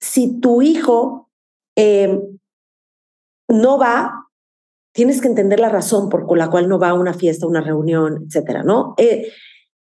si 0.00 0.40
tu 0.40 0.62
hijo 0.62 1.30
em, 1.76 2.38
no 3.48 3.78
va, 3.78 4.28
tienes 4.92 5.20
que 5.20 5.28
entender 5.28 5.60
la 5.60 5.68
razón 5.68 6.08
por 6.08 6.36
la 6.36 6.50
cual 6.50 6.68
no 6.68 6.78
va 6.78 6.90
a 6.90 6.94
una 6.94 7.14
fiesta, 7.14 7.46
una 7.46 7.60
reunión, 7.60 8.24
etcétera, 8.26 8.62
¿no? 8.62 8.94
Eh, 8.96 9.30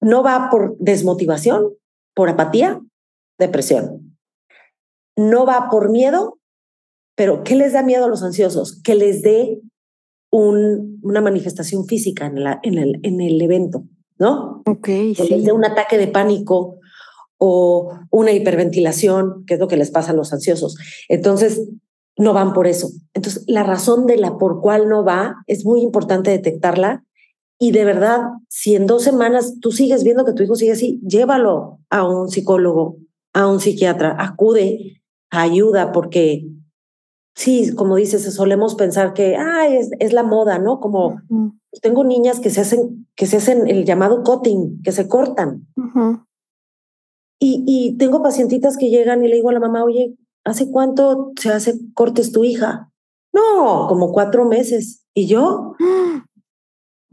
no 0.00 0.22
va 0.22 0.48
por 0.50 0.76
desmotivación, 0.78 1.74
por 2.14 2.28
apatía, 2.28 2.80
depresión. 3.38 4.16
No 5.16 5.46
va 5.46 5.68
por 5.70 5.90
miedo, 5.90 6.38
pero 7.16 7.42
¿qué 7.42 7.56
les 7.56 7.72
da 7.72 7.82
miedo 7.82 8.04
a 8.04 8.08
los 8.08 8.22
ansiosos? 8.22 8.80
Que 8.82 8.94
les 8.94 9.22
dé 9.22 9.60
un, 10.30 11.00
una 11.02 11.20
manifestación 11.20 11.86
física 11.86 12.26
en, 12.26 12.44
la, 12.44 12.60
en, 12.62 12.78
el, 12.78 13.00
en 13.02 13.20
el 13.20 13.40
evento, 13.40 13.84
¿no? 14.18 14.62
Ok, 14.66 14.86
que 14.86 15.26
les 15.28 15.44
dé 15.44 15.52
un 15.52 15.64
ataque 15.64 15.98
de 15.98 16.08
pánico, 16.08 16.77
o 17.38 17.92
una 18.10 18.32
hiperventilación, 18.32 19.44
que 19.46 19.54
es 19.54 19.60
lo 19.60 19.68
que 19.68 19.76
les 19.76 19.90
pasa 19.90 20.10
a 20.10 20.14
los 20.14 20.32
ansiosos. 20.32 20.76
Entonces, 21.08 21.62
no 22.18 22.32
van 22.32 22.52
por 22.52 22.66
eso. 22.66 22.90
Entonces, 23.14 23.44
la 23.46 23.62
razón 23.62 24.06
de 24.06 24.16
la 24.16 24.36
por 24.38 24.60
cuál 24.60 24.88
no 24.88 25.04
va 25.04 25.36
es 25.46 25.64
muy 25.64 25.80
importante 25.80 26.30
detectarla 26.30 27.04
Y 27.60 27.72
de 27.72 27.84
verdad, 27.84 28.20
si 28.48 28.76
en 28.76 28.86
dos 28.86 29.02
semanas 29.02 29.54
tú 29.60 29.72
sigues 29.72 30.04
viendo 30.04 30.24
que 30.24 30.32
tu 30.32 30.42
hijo 30.42 30.54
sigue 30.54 30.72
así, 30.72 31.00
llévalo 31.04 31.78
a 31.90 32.06
un 32.06 32.28
psicólogo, 32.28 32.98
a 33.32 33.48
un 33.48 33.58
psiquiatra, 33.58 34.16
acude, 34.18 35.02
ayuda, 35.30 35.90
porque 35.90 36.46
sí, 37.34 37.74
como 37.74 37.96
dices, 37.96 38.32
solemos 38.32 38.74
pensar 38.74 39.12
que 39.12 39.36
ah, 39.36 39.66
es, 39.68 39.90
es 39.98 40.12
la 40.12 40.22
moda, 40.22 40.58
¿no? 40.58 40.78
Como 40.78 41.20
tengo 41.82 42.04
niñas 42.04 42.38
que 42.40 42.50
se 42.50 42.60
hacen, 42.60 43.06
que 43.16 43.26
se 43.26 43.38
hacen 43.38 43.68
el 43.68 43.84
llamado 43.84 44.22
cutting, 44.22 44.80
que 44.82 44.92
se 44.92 45.08
cortan. 45.08 45.66
Y, 47.38 47.64
y 47.66 47.96
tengo 47.96 48.22
pacientitas 48.22 48.76
que 48.76 48.90
llegan 48.90 49.24
y 49.24 49.28
le 49.28 49.36
digo 49.36 49.50
a 49.50 49.52
la 49.52 49.60
mamá, 49.60 49.84
oye, 49.84 50.16
¿hace 50.44 50.70
cuánto 50.70 51.32
se 51.40 51.50
hace 51.50 51.74
cortes 51.94 52.32
tu 52.32 52.44
hija? 52.44 52.90
No, 53.32 53.86
como 53.88 54.12
cuatro 54.12 54.44
meses. 54.44 55.04
¿Y 55.14 55.26
yo? 55.26 55.74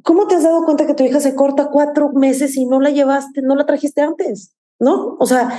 ¿Cómo 0.03 0.27
te 0.27 0.35
has 0.35 0.43
dado 0.43 0.63
cuenta 0.63 0.85
que 0.85 0.93
tu 0.93 1.03
hija 1.03 1.19
se 1.19 1.35
corta 1.35 1.69
cuatro 1.71 2.11
meses 2.13 2.55
y 2.57 2.65
no 2.65 2.79
la 2.79 2.91
llevaste, 2.91 3.41
no 3.41 3.55
la 3.55 3.65
trajiste 3.65 4.01
antes? 4.01 4.55
¿No? 4.79 5.15
O 5.19 5.25
sea, 5.25 5.49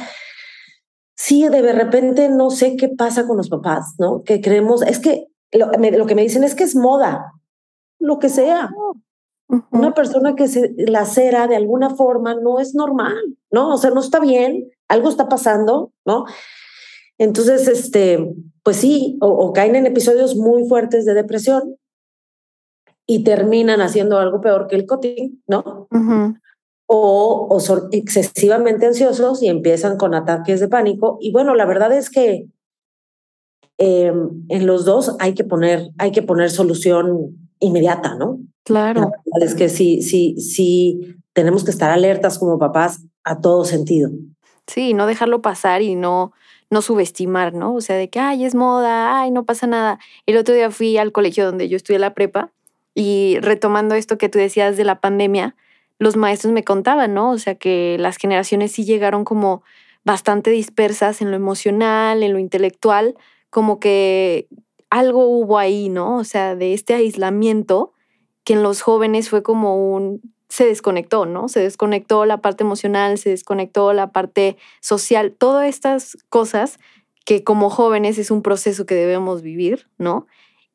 sí, 1.16 1.48
de 1.48 1.72
repente 1.72 2.28
no 2.28 2.50
sé 2.50 2.76
qué 2.76 2.88
pasa 2.88 3.26
con 3.26 3.36
los 3.36 3.48
papás, 3.48 3.94
¿no? 3.98 4.22
Que 4.22 4.40
creemos, 4.40 4.82
es 4.82 5.00
que 5.00 5.26
lo, 5.52 5.70
que 6.06 6.14
me 6.14 6.22
dicen 6.22 6.44
es 6.44 6.54
que 6.54 6.64
es 6.64 6.76
moda, 6.76 7.32
lo 7.98 8.18
que 8.18 8.28
sea. 8.28 8.70
Una 9.70 9.94
persona 9.94 10.34
que 10.34 10.48
se 10.48 10.74
lacera 10.76 11.46
de 11.46 11.56
alguna 11.56 11.90
forma 11.90 12.34
no 12.34 12.58
es 12.58 12.74
normal, 12.74 13.16
¿no? 13.50 13.74
O 13.74 13.78
sea, 13.78 13.90
no 13.90 14.00
está 14.00 14.18
bien, 14.18 14.70
algo 14.88 15.08
está 15.08 15.28
pasando, 15.28 15.92
¿no? 16.04 16.24
Entonces, 17.18 17.68
este, 17.68 18.34
pues 18.62 18.76
sí, 18.76 19.16
o, 19.20 19.52
caen 19.52 19.76
en 19.76 19.86
episodios 19.86 20.36
muy 20.36 20.68
fuertes 20.68 21.04
de 21.04 21.14
depresión 21.14 21.76
y 23.06 23.22
terminan 23.22 23.80
haciendo 23.80 24.18
algo 24.18 24.40
peor 24.40 24.66
que 24.66 24.76
el 24.76 24.86
cotín, 24.86 25.42
¿no? 25.46 25.86
o, 26.86 27.48
o, 27.50 27.60
son 27.60 27.88
excesivamente 27.92 28.86
ansiosos 28.86 29.42
y 29.42 29.48
empiezan 29.48 29.96
con 29.96 30.14
ataques 30.14 30.60
de 30.60 30.68
pánico. 30.68 31.18
Y 31.20 31.32
bueno, 31.32 31.54
la 31.54 31.66
verdad 31.66 31.92
es 31.92 32.10
que 32.10 32.48
em, 33.78 34.44
en 34.48 34.66
los 34.66 34.84
dos 34.84 35.16
hay 35.18 35.34
que 35.34 35.44
poner, 35.44 35.90
hay 35.98 36.12
que 36.12 36.22
poner 36.22 36.50
solución 36.50 37.50
inmediata, 37.58 38.14
¿no? 38.14 38.40
Claro. 38.66 39.12
Es 39.40 39.54
que 39.54 39.68
sí, 39.68 40.02
sí, 40.02 40.34
sí, 40.40 41.16
tenemos 41.32 41.64
que 41.64 41.70
estar 41.70 41.92
alertas 41.92 42.36
como 42.36 42.58
papás 42.58 43.00
a 43.22 43.40
todo 43.40 43.64
sentido. 43.64 44.10
Sí, 44.66 44.92
no 44.92 45.06
dejarlo 45.06 45.40
pasar 45.40 45.82
y 45.82 45.94
no, 45.94 46.32
no 46.68 46.82
subestimar, 46.82 47.54
¿no? 47.54 47.76
O 47.76 47.80
sea, 47.80 47.94
de 47.94 48.10
que, 48.10 48.18
ay, 48.18 48.44
es 48.44 48.56
moda, 48.56 49.20
ay, 49.20 49.30
no 49.30 49.44
pasa 49.44 49.68
nada. 49.68 50.00
El 50.26 50.36
otro 50.36 50.52
día 50.52 50.72
fui 50.72 50.98
al 50.98 51.12
colegio 51.12 51.46
donde 51.46 51.68
yo 51.68 51.76
estudié 51.76 52.00
la 52.00 52.12
prepa 52.12 52.50
y 52.92 53.38
retomando 53.40 53.94
esto 53.94 54.18
que 54.18 54.28
tú 54.28 54.40
decías 54.40 54.76
de 54.76 54.82
la 54.82 55.00
pandemia, 55.00 55.54
los 56.00 56.16
maestros 56.16 56.52
me 56.52 56.64
contaban, 56.64 57.14
¿no? 57.14 57.30
O 57.30 57.38
sea, 57.38 57.54
que 57.54 57.96
las 58.00 58.16
generaciones 58.16 58.72
sí 58.72 58.84
llegaron 58.84 59.24
como 59.24 59.62
bastante 60.04 60.50
dispersas 60.50 61.22
en 61.22 61.30
lo 61.30 61.36
emocional, 61.36 62.24
en 62.24 62.32
lo 62.32 62.40
intelectual, 62.40 63.14
como 63.48 63.78
que 63.78 64.48
algo 64.90 65.28
hubo 65.28 65.56
ahí, 65.56 65.88
¿no? 65.88 66.16
O 66.16 66.24
sea, 66.24 66.56
de 66.56 66.74
este 66.74 66.94
aislamiento 66.94 67.92
que 68.46 68.52
en 68.52 68.62
los 68.62 68.80
jóvenes 68.80 69.28
fue 69.28 69.42
como 69.42 69.92
un 69.92 70.22
se 70.48 70.64
desconectó, 70.64 71.26
¿no? 71.26 71.48
Se 71.48 71.58
desconectó 71.58 72.24
la 72.24 72.40
parte 72.40 72.62
emocional, 72.62 73.18
se 73.18 73.30
desconectó 73.30 73.92
la 73.92 74.12
parte 74.12 74.56
social, 74.80 75.34
todas 75.36 75.68
estas 75.68 76.16
cosas 76.28 76.78
que 77.24 77.42
como 77.42 77.70
jóvenes 77.70 78.18
es 78.18 78.30
un 78.30 78.42
proceso 78.42 78.86
que 78.86 78.94
debemos 78.94 79.42
vivir, 79.42 79.88
¿no? 79.98 80.28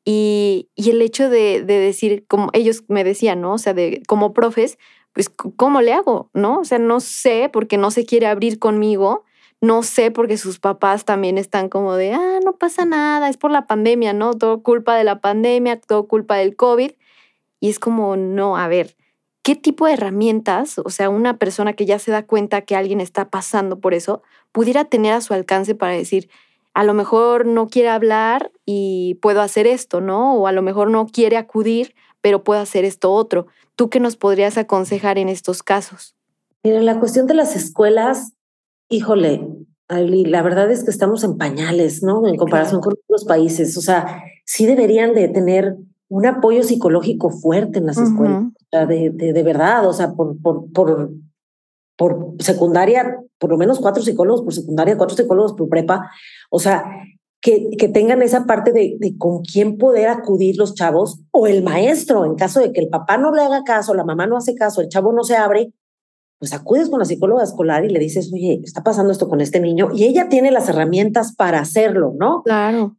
Y, 0.03 0.69
el 0.75 1.01
hecho 1.01 1.29
de, 1.29 1.63
decir, 1.63 2.25
como 2.27 2.49
ellos 2.51 2.83
me 2.89 3.05
decían, 3.05 3.39
¿no? 3.39 3.53
O 3.53 3.57
sea, 3.57 3.73
de, 3.73 4.03
como 4.05 4.33
profes, 4.33 4.77
pues, 5.13 5.29
¿cómo 5.29 5.81
le 5.81 5.93
hago? 5.93 6.29
¿No? 6.33 6.59
O 6.59 6.65
sea, 6.65 6.77
no 6.77 6.99
sé 6.99 7.49
porque 7.51 7.77
no 7.77 7.89
se 7.89 8.05
quiere 8.05 8.27
abrir 8.27 8.59
conmigo, 8.59 9.23
no 9.61 9.83
sé 9.83 10.11
porque 10.11 10.37
sus 10.37 10.59
papás 10.59 11.05
también 11.05 11.37
están 11.37 11.69
como 11.69 11.95
de, 11.95 12.13
ah, 12.13 12.39
no 12.43 12.57
pasa 12.57 12.83
nada, 12.83 13.29
es 13.29 13.37
por 13.37 13.51
la 13.51 13.65
pandemia, 13.67 14.11
¿no? 14.11 14.33
Todo 14.33 14.61
culpa 14.61 14.97
de 14.97 15.05
la 15.05 15.21
pandemia, 15.21 15.79
todo 15.79 16.07
culpa 16.07 16.35
del 16.35 16.57
COVID. 16.57 16.91
Y 17.61 17.69
es 17.69 17.79
como, 17.79 18.17
no, 18.17 18.57
a 18.57 18.67
ver, 18.67 18.97
¿qué 19.43 19.55
tipo 19.55 19.85
de 19.85 19.93
herramientas, 19.93 20.79
o 20.79 20.89
sea, 20.89 21.09
una 21.09 21.37
persona 21.37 21.73
que 21.73 21.85
ya 21.85 21.99
se 21.99 22.11
da 22.11 22.25
cuenta 22.25 22.63
que 22.63 22.75
alguien 22.75 22.99
está 22.99 23.29
pasando 23.29 23.79
por 23.79 23.93
eso, 23.93 24.21
pudiera 24.51 24.83
tener 24.83 25.13
a 25.13 25.21
su 25.21 25.33
alcance 25.33 25.75
para 25.75 25.93
decir, 25.93 26.29
a 26.73 26.83
lo 26.83 26.93
mejor 26.93 27.45
no 27.45 27.67
quiere 27.67 27.89
hablar 27.89 28.51
y 28.65 29.15
puedo 29.21 29.41
hacer 29.41 29.67
esto, 29.67 30.01
¿no? 30.01 30.35
O 30.35 30.47
a 30.47 30.51
lo 30.51 30.61
mejor 30.61 30.89
no 30.89 31.05
quiere 31.05 31.37
acudir, 31.37 31.95
pero 32.21 32.43
puedo 32.43 32.59
hacer 32.59 32.83
esto 32.83 33.11
otro. 33.11 33.47
¿Tú 33.75 33.89
qué 33.89 33.99
nos 33.99 34.17
podrías 34.17 34.57
aconsejar 34.57 35.17
en 35.17 35.29
estos 35.29 35.63
casos? 35.63 36.15
Mira, 36.63 36.81
la 36.81 36.99
cuestión 36.99 37.27
de 37.27 37.33
las 37.33 37.55
escuelas, 37.55 38.33
híjole, 38.89 39.47
la 39.89 40.41
verdad 40.41 40.71
es 40.71 40.83
que 40.83 40.91
estamos 40.91 41.23
en 41.23 41.37
pañales, 41.37 42.01
¿no? 42.03 42.25
En 42.25 42.37
comparación 42.37 42.79
con 42.79 42.93
otros 42.93 43.25
países. 43.25 43.77
O 43.77 43.81
sea, 43.81 44.23
sí 44.45 44.65
deberían 44.65 45.13
de 45.13 45.27
tener 45.27 45.75
un 46.11 46.25
apoyo 46.25 46.61
psicológico 46.61 47.29
fuerte 47.29 47.79
en 47.79 47.85
las 47.85 47.97
escuelas, 47.97 48.43
o 48.43 48.65
sea, 48.69 48.85
de, 48.85 49.11
de, 49.11 49.43
verdad, 49.43 49.87
o 49.87 49.93
sea, 49.93 50.11
por, 50.11 50.37
por, 50.41 50.69
por, 50.73 51.09
por 51.95 52.33
secundaria, 52.39 53.17
por 53.39 53.49
lo 53.49 53.57
menos 53.57 53.79
cuatro 53.79 54.03
psicólogos 54.03 54.41
por 54.41 54.53
secundaria, 54.53 54.97
cuatro 54.97 55.15
psicólogos 55.15 55.53
por 55.53 55.69
prepa, 55.69 56.11
o 56.49 56.59
sea, 56.59 56.83
que, 57.39 57.69
que 57.77 57.87
tengan 57.87 58.21
esa 58.21 58.45
parte 58.45 58.73
de, 58.73 58.97
de, 58.99 59.17
con 59.17 59.41
quién 59.41 59.77
poder 59.77 60.09
acudir 60.09 60.57
los 60.57 60.75
chavos 60.75 61.21
o 61.31 61.47
el 61.47 61.63
maestro, 61.63 62.25
en 62.25 62.35
caso 62.35 62.59
de 62.59 62.73
que 62.73 62.81
el 62.81 62.89
papá 62.89 63.17
no 63.17 63.33
le 63.33 63.43
haga 63.43 63.63
caso, 63.63 63.93
la 63.93 64.03
mamá 64.03 64.27
no 64.27 64.35
hace 64.35 64.53
caso, 64.53 64.81
el 64.81 64.89
chavo 64.89 65.13
no 65.13 65.23
se 65.23 65.37
abre, 65.37 65.71
pues 66.39 66.51
acudes 66.51 66.89
con 66.89 66.99
la 66.99 67.05
psicóloga 67.05 67.45
escolar 67.45 67.85
y 67.85 67.89
le 67.89 67.99
dices, 67.99 68.29
oye, 68.33 68.59
está 68.65 68.83
pasando 68.83 69.13
esto 69.13 69.29
con 69.29 69.39
este 69.39 69.61
niño 69.61 69.91
y 69.93 70.03
ella 70.03 70.27
tiene 70.27 70.51
las 70.51 70.67
herramientas 70.67 71.33
para 71.37 71.61
hacerlo, 71.61 72.13
¿no? 72.19 72.43
Claro. 72.43 72.97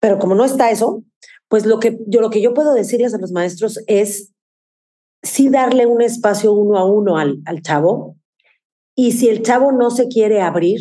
Pero 0.00 0.18
como 0.18 0.34
no 0.34 0.44
está 0.44 0.72
eso, 0.72 1.04
pues 1.50 1.66
lo 1.66 1.80
que 1.80 1.98
yo, 2.06 2.20
lo 2.20 2.30
que 2.30 2.40
yo 2.40 2.54
puedo 2.54 2.72
decirles 2.72 3.12
a 3.12 3.18
los 3.18 3.32
maestros 3.32 3.82
es 3.88 4.32
sí 5.22 5.48
darle 5.48 5.84
un 5.84 6.00
espacio 6.00 6.52
uno 6.52 6.78
a 6.78 6.84
uno 6.84 7.18
al, 7.18 7.42
al 7.44 7.60
chavo 7.60 8.16
y 8.94 9.12
si 9.12 9.28
el 9.28 9.42
chavo 9.42 9.72
no 9.72 9.90
se 9.90 10.08
quiere 10.08 10.40
abrir, 10.40 10.80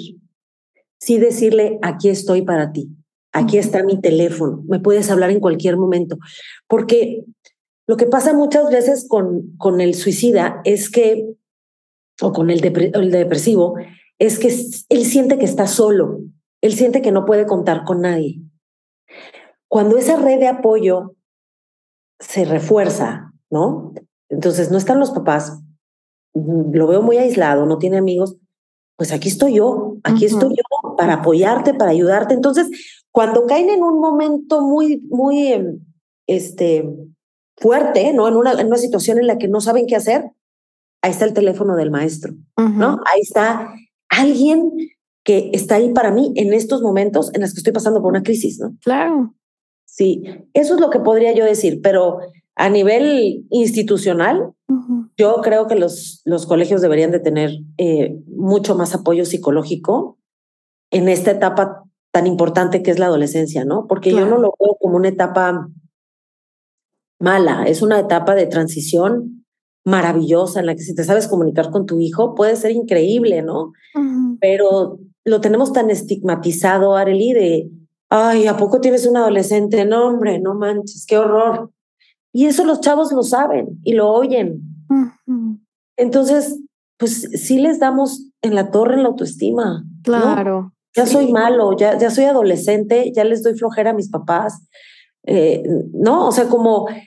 sí 0.99 1.17
decirle, 1.17 1.79
aquí 1.81 2.09
estoy 2.09 2.43
para 2.43 2.71
ti, 2.71 2.89
aquí 3.31 3.57
está 3.57 3.83
mi 3.83 3.99
teléfono, 3.99 4.63
me 4.67 4.79
puedes 4.79 5.09
hablar 5.09 5.31
en 5.31 5.39
cualquier 5.39 5.75
momento, 5.75 6.17
porque 6.67 7.23
lo 7.87 7.97
que 7.97 8.05
pasa 8.05 8.33
muchas 8.33 8.69
veces 8.69 9.07
con, 9.07 9.55
con 9.57 9.81
el 9.81 9.95
suicida 9.95 10.61
es 10.65 10.91
que, 10.91 11.33
o 12.21 12.31
con 12.31 12.51
el, 12.51 12.63
el 12.63 13.11
depresivo, 13.11 13.75
es 14.19 14.37
que 14.37 14.49
él 14.89 15.05
siente 15.05 15.39
que 15.39 15.45
está 15.45 15.65
solo, 15.65 16.19
él 16.61 16.73
siente 16.73 17.01
que 17.01 17.11
no 17.11 17.25
puede 17.25 17.47
contar 17.47 17.85
con 17.85 18.01
nadie. 18.01 18.38
Cuando 19.69 19.97
esa 19.97 20.17
red 20.17 20.39
de 20.39 20.47
apoyo 20.47 21.15
se 22.19 22.43
refuerza, 22.43 23.31
¿no? 23.49 23.93
Entonces 24.27 24.71
no 24.71 24.77
están 24.77 24.99
los 24.99 25.11
papás, 25.11 25.61
mm, 26.33 26.73
lo 26.73 26.87
veo 26.87 27.01
muy 27.01 27.17
aislado, 27.17 27.65
no 27.65 27.77
tiene 27.77 27.97
amigos, 27.97 28.35
pues 28.97 29.13
aquí 29.13 29.29
estoy 29.29 29.55
yo, 29.55 29.95
aquí 30.03 30.25
estoy 30.25 30.49
yo 30.49 30.95
para 30.97 31.15
apoyarte, 31.15 31.73
para 31.73 31.91
ayudarte. 31.91 32.33
Entonces, 32.33 32.69
cuando 33.11 33.45
caen 33.45 33.69
en 33.69 33.81
un 33.81 34.01
momento 34.01 34.61
muy, 34.61 35.01
muy, 35.09 35.53
em, 35.53 35.79
este, 36.27 36.89
fuerte, 37.55 38.11
¿no? 38.13 38.27
En 38.27 38.35
una, 38.35 38.59
en 38.59 38.67
una 38.67 38.77
situación 38.77 39.19
en 39.19 39.27
la 39.27 39.37
que 39.37 39.47
no 39.47 39.61
saben 39.61 39.85
qué 39.87 39.95
hacer, 39.95 40.31
ahí 41.01 41.11
está 41.11 41.25
el 41.25 41.33
teléfono 41.33 41.75
del 41.75 41.91
maestro, 41.91 42.33
¿no? 42.57 42.99
Ahí 43.05 43.21
está 43.21 43.73
alguien 44.09 44.71
que 45.23 45.51
está 45.53 45.75
ahí 45.75 45.93
para 45.93 46.11
mí 46.11 46.33
en 46.35 46.53
estos 46.53 46.81
momentos 46.81 47.31
en 47.33 47.41
los 47.41 47.53
que 47.53 47.59
estoy 47.59 47.73
pasando 47.73 48.01
por 48.01 48.11
una 48.11 48.23
crisis, 48.23 48.59
¿no? 48.59 48.75
Claro. 48.83 49.33
Sí, 49.91 50.23
eso 50.53 50.75
es 50.75 50.79
lo 50.79 50.89
que 50.89 50.99
podría 50.99 51.33
yo 51.33 51.43
decir, 51.43 51.81
pero 51.81 52.19
a 52.55 52.69
nivel 52.69 53.45
institucional, 53.49 54.53
yo 55.17 55.41
creo 55.41 55.67
que 55.67 55.75
los, 55.75 56.21
los 56.25 56.45
colegios 56.45 56.81
deberían 56.81 57.11
de 57.11 57.19
tener 57.19 57.51
eh, 57.77 58.17
mucho 58.27 58.75
más 58.75 58.93
apoyo 58.93 59.25
psicológico 59.25 60.17
en 60.91 61.09
esta 61.09 61.31
etapa 61.31 61.83
tan 62.11 62.27
importante 62.27 62.83
que 62.83 62.91
es 62.91 62.99
la 62.99 63.07
adolescencia, 63.07 63.65
¿no? 63.65 63.87
Porque 63.87 64.11
yo 64.11 64.25
no 64.25 64.37
lo 64.37 64.53
veo 64.59 64.77
como 64.79 64.95
una 64.95 65.09
etapa 65.09 65.69
mala, 67.19 67.63
es 67.65 67.81
una 67.81 67.99
etapa 67.99 68.35
de 68.35 68.45
transición 68.45 69.45
maravillosa 69.85 70.59
en 70.59 70.67
la 70.67 70.75
que 70.75 70.83
si 70.83 70.95
te 70.95 71.03
sabes 71.03 71.27
comunicar 71.27 71.71
con 71.71 71.85
tu 71.85 71.99
hijo 71.99 72.35
puede 72.35 72.55
ser 72.55 72.71
increíble, 72.71 73.41
¿no? 73.41 73.73
Pero 74.39 74.99
lo 75.25 75.41
tenemos 75.41 75.73
tan 75.73 75.89
estigmatizado, 75.89 76.95
Arely, 76.95 77.33
de 77.33 77.69
ay, 78.09 78.47
¿a 78.47 78.57
poco 78.57 78.81
tienes 78.81 79.05
un 79.05 79.17
adolescente? 79.17 79.85
No, 79.85 80.07
hombre, 80.07 80.39
no 80.39 80.55
manches, 80.55 81.05
qué 81.07 81.17
horror. 81.17 81.71
Y 82.33 82.45
eso 82.45 82.65
los 82.65 82.81
chavos 82.81 83.11
lo 83.11 83.23
saben 83.23 83.79
y 83.83 83.93
lo 83.93 84.11
oyen. 84.11 84.61
Entonces, 85.97 86.59
pues 86.97 87.29
sí 87.33 87.59
les 87.59 87.79
damos 87.79 88.27
en 88.41 88.55
la 88.55 88.71
torre 88.71 88.95
en 88.95 89.03
la 89.03 89.09
autoestima. 89.09 89.83
Claro. 90.03 90.73
Ya 90.95 91.05
soy 91.05 91.31
malo, 91.31 91.77
ya, 91.77 91.97
ya 91.97 92.09
soy 92.09 92.25
adolescente, 92.25 93.11
ya 93.15 93.23
les 93.23 93.43
doy 93.43 93.55
flojera 93.55 93.91
a 93.91 93.95
mis 93.95 94.09
papás. 94.09 94.67
Eh, 95.25 95.63
no, 95.93 96.27
o 96.27 96.31
sea, 96.31 96.47
como 96.47 96.89
eh, 96.89 96.99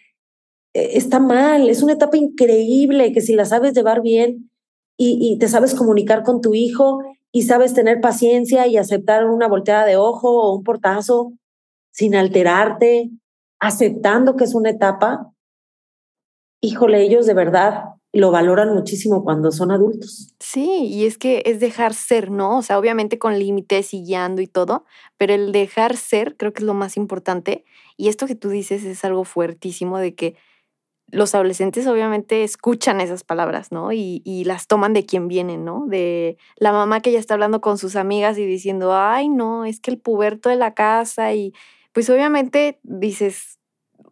está 0.75 1.19
mal, 1.19 1.69
es 1.69 1.83
una 1.83 1.95
etapa 1.95 2.17
increíble 2.17 3.12
que 3.12 3.21
si 3.21 3.35
la 3.35 3.45
sabes 3.45 3.75
llevar 3.75 4.03
bien 4.03 4.51
y, 4.97 5.19
y 5.21 5.38
te 5.38 5.49
sabes 5.49 5.75
comunicar 5.75 6.23
con 6.23 6.41
tu 6.41 6.55
hijo 6.55 7.01
y 7.33 7.42
sabes 7.42 7.75
tener 7.75 8.01
paciencia 8.01 8.66
y 8.66 8.77
aceptar 8.77 9.25
una 9.25 9.49
volteada 9.49 9.87
de 9.87 9.97
ojo 9.97 10.29
o 10.31 10.55
un 10.55 10.62
portazo 10.62 11.33
sin 11.90 12.14
alterarte, 12.14 13.11
aceptando 13.59 14.37
que 14.37 14.45
es 14.45 14.55
una 14.55 14.71
etapa, 14.71 15.33
híjole, 16.61 17.03
ellos 17.03 17.27
de 17.27 17.35
verdad 17.35 17.85
lo 18.14 18.31
valoran 18.31 18.75
muchísimo 18.75 19.25
cuando 19.25 19.51
son 19.51 19.71
adultos. 19.71 20.35
Sí, 20.38 20.87
y 20.87 21.07
es 21.07 21.16
que 21.16 21.42
es 21.47 21.61
dejar 21.61 21.95
ser, 21.95 22.31
¿no? 22.31 22.59
O 22.59 22.62
sea, 22.62 22.79
obviamente 22.79 23.18
con 23.18 23.38
límites 23.38 23.95
y 23.95 24.05
guiando 24.05 24.42
y 24.42 24.47
todo, 24.47 24.85
pero 25.16 25.33
el 25.33 25.51
dejar 25.53 25.97
ser 25.97 26.37
creo 26.37 26.53
que 26.53 26.61
es 26.61 26.66
lo 26.66 26.75
más 26.75 26.99
importante. 26.99 27.64
Y 27.97 28.09
esto 28.09 28.27
que 28.27 28.35
tú 28.35 28.51
dices 28.51 28.85
es 28.85 29.05
algo 29.05 29.25
fuertísimo 29.25 29.99
de 29.99 30.14
que 30.14 30.37
los 31.12 31.35
adolescentes 31.35 31.87
obviamente 31.87 32.42
escuchan 32.42 33.01
esas 33.01 33.22
palabras, 33.22 33.70
¿no? 33.70 33.92
Y, 33.92 34.22
y, 34.25 34.44
las 34.44 34.66
toman 34.66 34.94
de 34.94 35.05
quien 35.05 35.29
vienen, 35.29 35.64
¿no? 35.64 35.85
De 35.87 36.38
la 36.57 36.72
mamá 36.72 37.01
que 37.01 37.12
ya 37.12 37.18
está 37.18 37.35
hablando 37.35 37.61
con 37.61 37.77
sus 37.79 37.96
amigas 37.96 38.38
y 38.38 38.46
diciendo, 38.46 38.96
ay, 38.96 39.29
no, 39.29 39.66
es 39.66 39.79
que 39.79 39.90
el 39.90 39.98
puberto 39.98 40.48
de 40.48 40.57
la 40.57 40.72
casa 40.75 41.35
y 41.35 41.53
pues 41.92 42.09
obviamente 42.09 42.81
dices, 42.83 43.59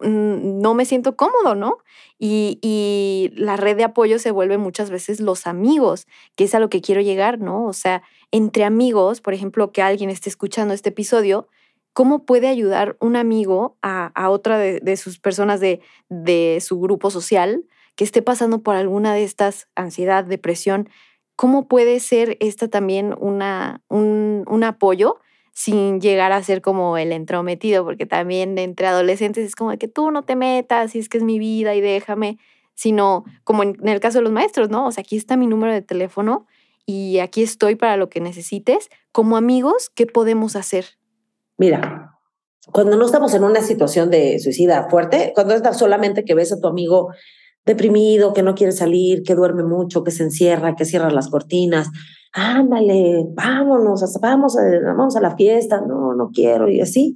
mm, 0.00 0.60
no 0.60 0.74
me 0.74 0.84
siento 0.84 1.16
cómodo, 1.16 1.54
¿no? 1.54 1.78
Y, 2.18 2.58
y, 2.60 3.32
la 3.34 3.56
red 3.56 3.78
de 3.78 3.84
apoyo 3.84 4.18
se 4.18 4.30
vuelve 4.30 4.58
muchas 4.58 4.90
veces 4.90 5.20
los 5.20 5.46
amigos, 5.46 6.06
que 6.36 6.44
es 6.44 6.54
a 6.54 6.60
lo 6.60 6.68
que 6.68 6.82
quiero 6.82 7.00
llegar, 7.00 7.40
¿no? 7.40 7.64
O 7.64 7.72
sea, 7.72 8.02
entre 8.30 8.64
amigos, 8.64 9.22
por 9.22 9.32
ejemplo, 9.32 9.72
que 9.72 9.80
alguien 9.80 10.10
esté 10.10 10.28
escuchando 10.28 10.74
este 10.74 10.90
episodio, 10.90 11.48
¿cómo 11.92 12.24
puede 12.24 12.48
ayudar 12.48 12.96
un 13.00 13.16
amigo 13.16 13.76
a, 13.82 14.30
otra 14.30 14.58
de, 14.58 14.96
sus 14.96 15.18
personas 15.18 15.60
de, 15.60 16.58
su 16.60 16.80
grupo 16.80 17.10
social 17.10 17.64
que 17.96 18.04
esté 18.04 18.22
pasando 18.22 18.62
por 18.62 18.76
alguna 18.76 19.14
de 19.14 19.24
estas, 19.24 19.68
ansiedad, 19.74 20.24
depresión? 20.24 20.88
¿Cómo 21.36 21.68
puede 21.68 22.00
ser 22.00 22.36
esta 22.40 22.68
también 22.68 23.14
una, 23.18 23.82
un, 23.88 24.64
apoyo? 24.64 25.18
sin 25.52 26.00
llegar 26.00 26.32
a 26.32 26.42
ser 26.42 26.62
como 26.62 26.96
el 26.96 27.12
entrometido, 27.12 27.84
porque 27.84 28.06
también 28.06 28.56
entre 28.56 28.86
adolescentes 28.86 29.44
es 29.44 29.54
como 29.54 29.76
que 29.76 29.88
tú 29.88 30.10
no 30.10 30.22
te 30.22 30.34
metas, 30.34 30.94
y 30.94 31.00
es 31.00 31.10
que 31.10 31.18
es 31.18 31.24
mi 31.24 31.38
vida 31.38 31.74
y 31.74 31.82
déjame, 31.82 32.38
sino 32.74 33.24
como 33.44 33.64
en, 33.64 33.76
el 33.86 34.00
caso 34.00 34.18
de 34.18 34.24
los 34.24 34.32
maestros, 34.32 34.70
¿no? 34.70 34.86
O 34.86 34.92
sea, 34.92 35.02
aquí 35.02 35.16
está 35.18 35.36
mi 35.36 35.46
número 35.46 35.74
de 35.74 35.82
teléfono 35.82 36.46
y 36.86 37.18
aquí 37.18 37.42
estoy 37.42 37.74
para 37.74 37.98
lo 37.98 38.08
que 38.08 38.20
necesites. 38.20 38.88
Como 39.12 39.36
amigos, 39.36 39.90
¿qué 39.94 40.06
podemos 40.06 40.56
hacer? 40.56 40.99
Mira, 41.60 42.16
cuando 42.72 42.96
no 42.96 43.04
estamos 43.04 43.34
en 43.34 43.44
una 43.44 43.60
situación 43.60 44.10
de 44.10 44.38
suicida 44.38 44.88
fuerte, 44.88 45.32
cuando 45.34 45.54
es 45.54 45.76
solamente 45.76 46.24
que 46.24 46.34
ves 46.34 46.52
a 46.52 46.58
tu 46.58 46.68
amigo 46.68 47.10
deprimido, 47.66 48.32
que 48.32 48.42
no 48.42 48.54
quiere 48.54 48.72
salir, 48.72 49.22
que 49.22 49.34
duerme 49.34 49.62
mucho, 49.62 50.02
que 50.02 50.10
se 50.10 50.22
encierra, 50.22 50.74
que 50.74 50.86
cierra 50.86 51.10
las 51.10 51.28
cortinas, 51.28 51.90
ándale, 52.32 53.26
vámonos, 53.34 54.02
vamos 54.22 54.56
a, 54.56 54.62
vamos 54.86 55.16
a 55.16 55.20
la 55.20 55.36
fiesta, 55.36 55.82
no, 55.86 56.14
no 56.14 56.30
quiero, 56.32 56.70
y 56.70 56.80
así. 56.80 57.14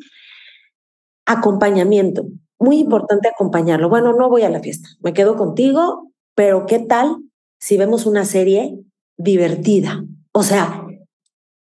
Acompañamiento, 1.24 2.26
muy 2.58 2.80
importante 2.80 3.28
acompañarlo. 3.28 3.88
Bueno, 3.88 4.12
no 4.12 4.28
voy 4.28 4.42
a 4.42 4.50
la 4.50 4.60
fiesta, 4.60 4.90
me 5.00 5.14
quedo 5.14 5.36
contigo, 5.36 6.12
pero 6.34 6.66
¿qué 6.66 6.80
tal 6.80 7.16
si 7.58 7.78
vemos 7.78 8.04
una 8.04 8.26
serie 8.26 8.78
divertida? 9.16 10.04
O 10.32 10.42
sea, 10.42 10.83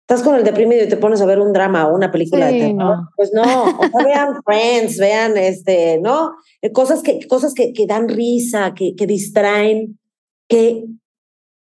estás 0.06 0.22
con 0.22 0.36
el 0.36 0.44
deprimido 0.44 0.84
y 0.84 0.88
te 0.88 0.98
pones 0.98 1.22
a 1.22 1.26
ver 1.26 1.38
un 1.40 1.54
drama 1.54 1.88
o 1.88 1.94
una 1.94 2.10
película 2.10 2.50
sí, 2.50 2.58
de 2.58 2.60
terror. 2.66 2.76
No. 2.76 3.08
Pues 3.16 3.30
no, 3.32 3.42
o 3.42 3.88
sea, 3.88 4.04
vean 4.04 4.34
Friends, 4.44 4.98
vean 4.98 5.38
este, 5.38 5.98
¿no? 5.98 6.32
Eh, 6.60 6.72
cosas 6.72 7.02
que, 7.02 7.26
cosas 7.26 7.54
que, 7.54 7.72
que 7.72 7.86
dan 7.86 8.10
risa, 8.10 8.74
que, 8.74 8.94
que 8.96 9.06
distraen, 9.06 9.98
que, 10.46 10.84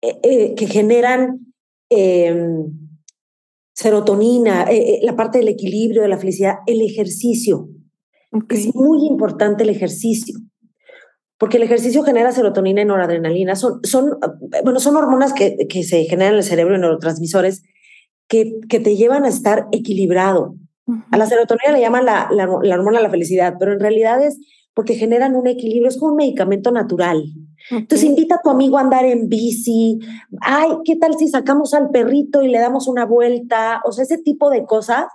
eh, 0.02 0.20
eh, 0.24 0.56
que 0.56 0.68
generan 0.68 1.54
eh, 1.90 2.36
serotonina, 3.74 4.68
la 5.02 5.16
parte 5.16 5.38
del 5.38 5.48
equilibrio, 5.48 6.02
de 6.02 6.10
la 6.10 6.18
felicidad, 6.18 6.56
el 6.68 6.82
ejercicio. 6.82 7.70
Okay. 8.30 8.68
Es 8.68 8.76
muy 8.76 9.08
importante 9.08 9.64
el 9.64 9.70
ejercicio, 9.70 10.36
porque 11.38 11.58
el 11.58 11.64
ejercicio 11.64 12.04
genera 12.04 12.34
serotonina 12.34 12.82
y 12.82 12.86
noradrenalina. 12.86 13.56
Son, 13.56 13.80
son, 13.84 14.18
bueno, 14.64 14.82
son 14.82 14.98
hormonas 14.98 15.32
que, 15.32 15.56
que 15.70 15.84
se 15.84 16.04
generan 16.04 16.34
en 16.34 16.40
el 16.40 16.44
cerebro 16.44 16.76
y 16.76 16.80
neurotransmisores 16.80 17.64
que, 18.34 18.60
que 18.68 18.80
te 18.80 18.96
llevan 18.96 19.26
a 19.26 19.28
estar 19.28 19.68
equilibrado. 19.72 20.56
Uh 20.88 20.96
-huh. 20.96 21.04
A 21.12 21.18
la 21.18 21.28
serotonina 21.28 21.72
le 21.72 21.82
llaman 21.82 22.04
la, 22.04 22.28
la, 22.32 22.48
la 22.64 22.76
hormona 22.76 22.98
de 22.98 23.04
la 23.04 23.12
felicidad, 23.12 23.58
pero 23.60 23.74
en 23.74 23.80
realidad 23.80 24.26
es 24.26 24.40
porque 24.74 24.96
generan 24.96 25.36
un 25.36 25.46
equilibrio, 25.46 25.88
es 25.88 26.00
como 26.00 26.14
un 26.14 26.18
medicamento 26.18 26.72
natural. 26.72 27.24
Entonces 27.70 28.10
invita 28.10 28.36
a 28.36 28.42
tu 28.44 28.50
amigo 28.50 28.78
a 28.78 28.82
andar 28.82 29.06
en 29.06 29.30
bici, 29.30 30.00
ay, 30.42 30.70
¿qué 30.84 30.96
tal 30.96 31.14
si 31.16 31.28
sacamos 31.28 31.76
al 31.76 31.92
perrito 31.92 32.42
y 32.42 32.48
le 32.48 32.58
damos 32.58 32.88
una 32.88 33.06
vuelta? 33.06 33.82
O 33.86 33.92
sea, 33.92 34.04
ese 34.04 34.18
tipo 34.18 34.50
de 34.50 34.66
cosas 34.66 35.06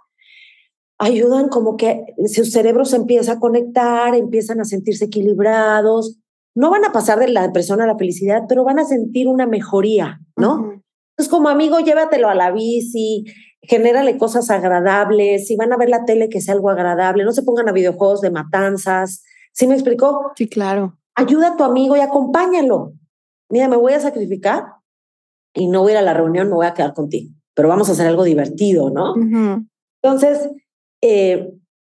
ayudan 0.98 1.48
como 1.48 1.76
que 1.76 2.04
su 2.32 2.44
cerebro 2.44 2.84
se 2.84 2.96
empieza 2.96 3.32
a 3.32 3.40
conectar, 3.40 4.14
empiezan 4.14 4.60
a 4.60 4.64
sentirse 4.64 5.06
equilibrados, 5.06 6.18
no 6.54 6.70
van 6.70 6.84
a 6.84 6.92
pasar 6.92 7.18
de 7.18 7.28
la 7.28 7.42
depresión 7.42 7.80
a 7.80 7.86
la 7.86 7.98
felicidad, 7.98 8.44
pero 8.48 8.64
van 8.64 8.78
a 8.78 8.84
sentir 8.84 9.26
una 9.26 9.46
mejoría, 9.46 10.20
¿no? 10.36 10.54
Uh 10.54 10.62
-huh. 10.62 10.82
Entonces 11.18 11.28
como 11.30 11.48
amigo, 11.48 11.80
llévatelo 11.80 12.28
a 12.28 12.34
la 12.34 12.52
bici, 12.52 13.24
genérale 13.60 14.16
cosas 14.16 14.48
agradables, 14.50 15.48
si 15.48 15.56
van 15.56 15.72
a 15.72 15.76
ver 15.76 15.90
la 15.90 16.04
tele 16.04 16.28
que 16.28 16.40
sea 16.40 16.54
algo 16.54 16.70
agradable, 16.70 17.24
no 17.24 17.32
se 17.32 17.42
pongan 17.42 17.68
a 17.68 17.72
videojuegos 17.72 18.20
de 18.20 18.30
matanzas, 18.30 19.24
¿sí 19.52 19.66
me 19.66 19.74
explicó? 19.74 20.32
Sí, 20.36 20.48
claro 20.48 20.98
ayuda 21.18 21.48
a 21.48 21.56
tu 21.56 21.64
amigo 21.64 21.96
y 21.96 22.00
acompáñalo. 22.00 22.92
Mira, 23.50 23.68
me 23.68 23.76
voy 23.76 23.92
a 23.92 24.00
sacrificar 24.00 24.64
y 25.52 25.66
no 25.66 25.82
voy 25.82 25.90
a 25.90 25.94
ir 25.94 25.98
a 25.98 26.02
la 26.02 26.14
reunión, 26.14 26.48
me 26.48 26.54
voy 26.54 26.66
a 26.66 26.74
quedar 26.74 26.94
contigo, 26.94 27.34
pero 27.54 27.68
vamos 27.68 27.88
a 27.88 27.92
hacer 27.92 28.06
algo 28.06 28.22
divertido, 28.22 28.90
¿no? 28.90 29.12
Uh 29.12 29.16
-huh. 29.16 29.68
Entonces, 30.00 30.48
eh, 31.02 31.50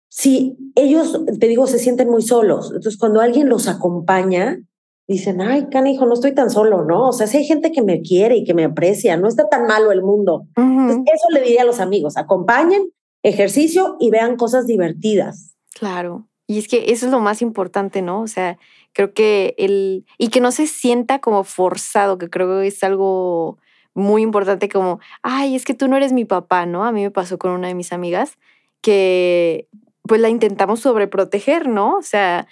si 0.08 0.56
ellos, 0.76 1.20
te 1.40 1.48
digo, 1.48 1.66
se 1.66 1.78
sienten 1.78 2.08
muy 2.08 2.22
solos, 2.22 2.68
entonces 2.68 2.96
cuando 2.96 3.20
alguien 3.20 3.48
los 3.48 3.66
acompaña, 3.66 4.60
dicen, 5.08 5.40
ay, 5.40 5.66
canijo, 5.70 6.06
no 6.06 6.14
estoy 6.14 6.34
tan 6.34 6.50
solo, 6.50 6.84
¿no? 6.84 7.08
O 7.08 7.12
sea, 7.12 7.26
si 7.26 7.38
hay 7.38 7.44
gente 7.44 7.72
que 7.72 7.82
me 7.82 8.02
quiere 8.02 8.36
y 8.36 8.44
que 8.44 8.54
me 8.54 8.64
aprecia, 8.64 9.16
no 9.16 9.26
está 9.26 9.48
tan 9.48 9.66
malo 9.66 9.90
el 9.90 10.02
mundo. 10.02 10.46
Uh 10.56 10.60
-huh. 10.60 10.80
Entonces, 10.82 11.14
eso 11.14 11.26
le 11.32 11.40
diría 11.40 11.62
a 11.62 11.66
los 11.66 11.80
amigos, 11.80 12.16
acompañen, 12.16 12.92
ejercicio 13.22 13.96
y 13.98 14.10
vean 14.10 14.36
cosas 14.36 14.66
divertidas. 14.66 15.56
Claro. 15.74 16.28
Y 16.46 16.58
es 16.58 16.68
que 16.68 16.92
eso 16.92 17.06
es 17.06 17.12
lo 17.12 17.20
más 17.20 17.42
importante, 17.42 18.02
¿no? 18.02 18.20
O 18.20 18.26
sea, 18.26 18.58
Creo 18.98 19.12
que 19.12 19.54
el, 19.58 20.04
y 20.18 20.28
que 20.28 20.40
no 20.40 20.50
se 20.50 20.66
sienta 20.66 21.20
como 21.20 21.44
forzado, 21.44 22.18
que 22.18 22.30
creo 22.30 22.60
que 22.60 22.66
es 22.66 22.82
algo 22.82 23.58
muy 23.94 24.22
importante 24.22 24.68
como, 24.68 24.98
ay, 25.22 25.54
es 25.54 25.64
que 25.64 25.72
tú 25.74 25.86
no 25.86 25.96
eres 25.96 26.12
mi 26.12 26.24
papá, 26.24 26.66
¿no? 26.66 26.84
A 26.84 26.90
mí 26.90 27.02
me 27.02 27.12
pasó 27.12 27.38
con 27.38 27.52
una 27.52 27.68
de 27.68 27.74
mis 27.74 27.92
amigas 27.92 28.38
que 28.80 29.68
pues 30.02 30.20
la 30.20 30.30
intentamos 30.30 30.80
sobreproteger, 30.80 31.68
¿no? 31.68 31.96
O 31.96 32.02
sea, 32.02 32.48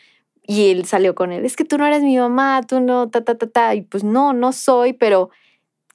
y 0.47 0.71
él 0.71 0.85
salió 0.85 1.15
con 1.15 1.33
él, 1.33 1.45
es 1.45 1.57
que 1.57 1.65
tú 1.65 1.79
no 1.79 1.87
eres 1.87 2.03
mi 2.03 2.17
mamá, 2.17 2.63
tú 2.67 2.81
no, 2.81 3.09
ta, 3.11 3.25
ta, 3.25 3.37
ta, 3.37 3.47
ta, 3.47 3.75
y 3.75 3.83
pues 3.83 4.05
no, 4.05 4.33
no 4.33 4.53
soy, 4.53 4.93
pero 4.93 5.31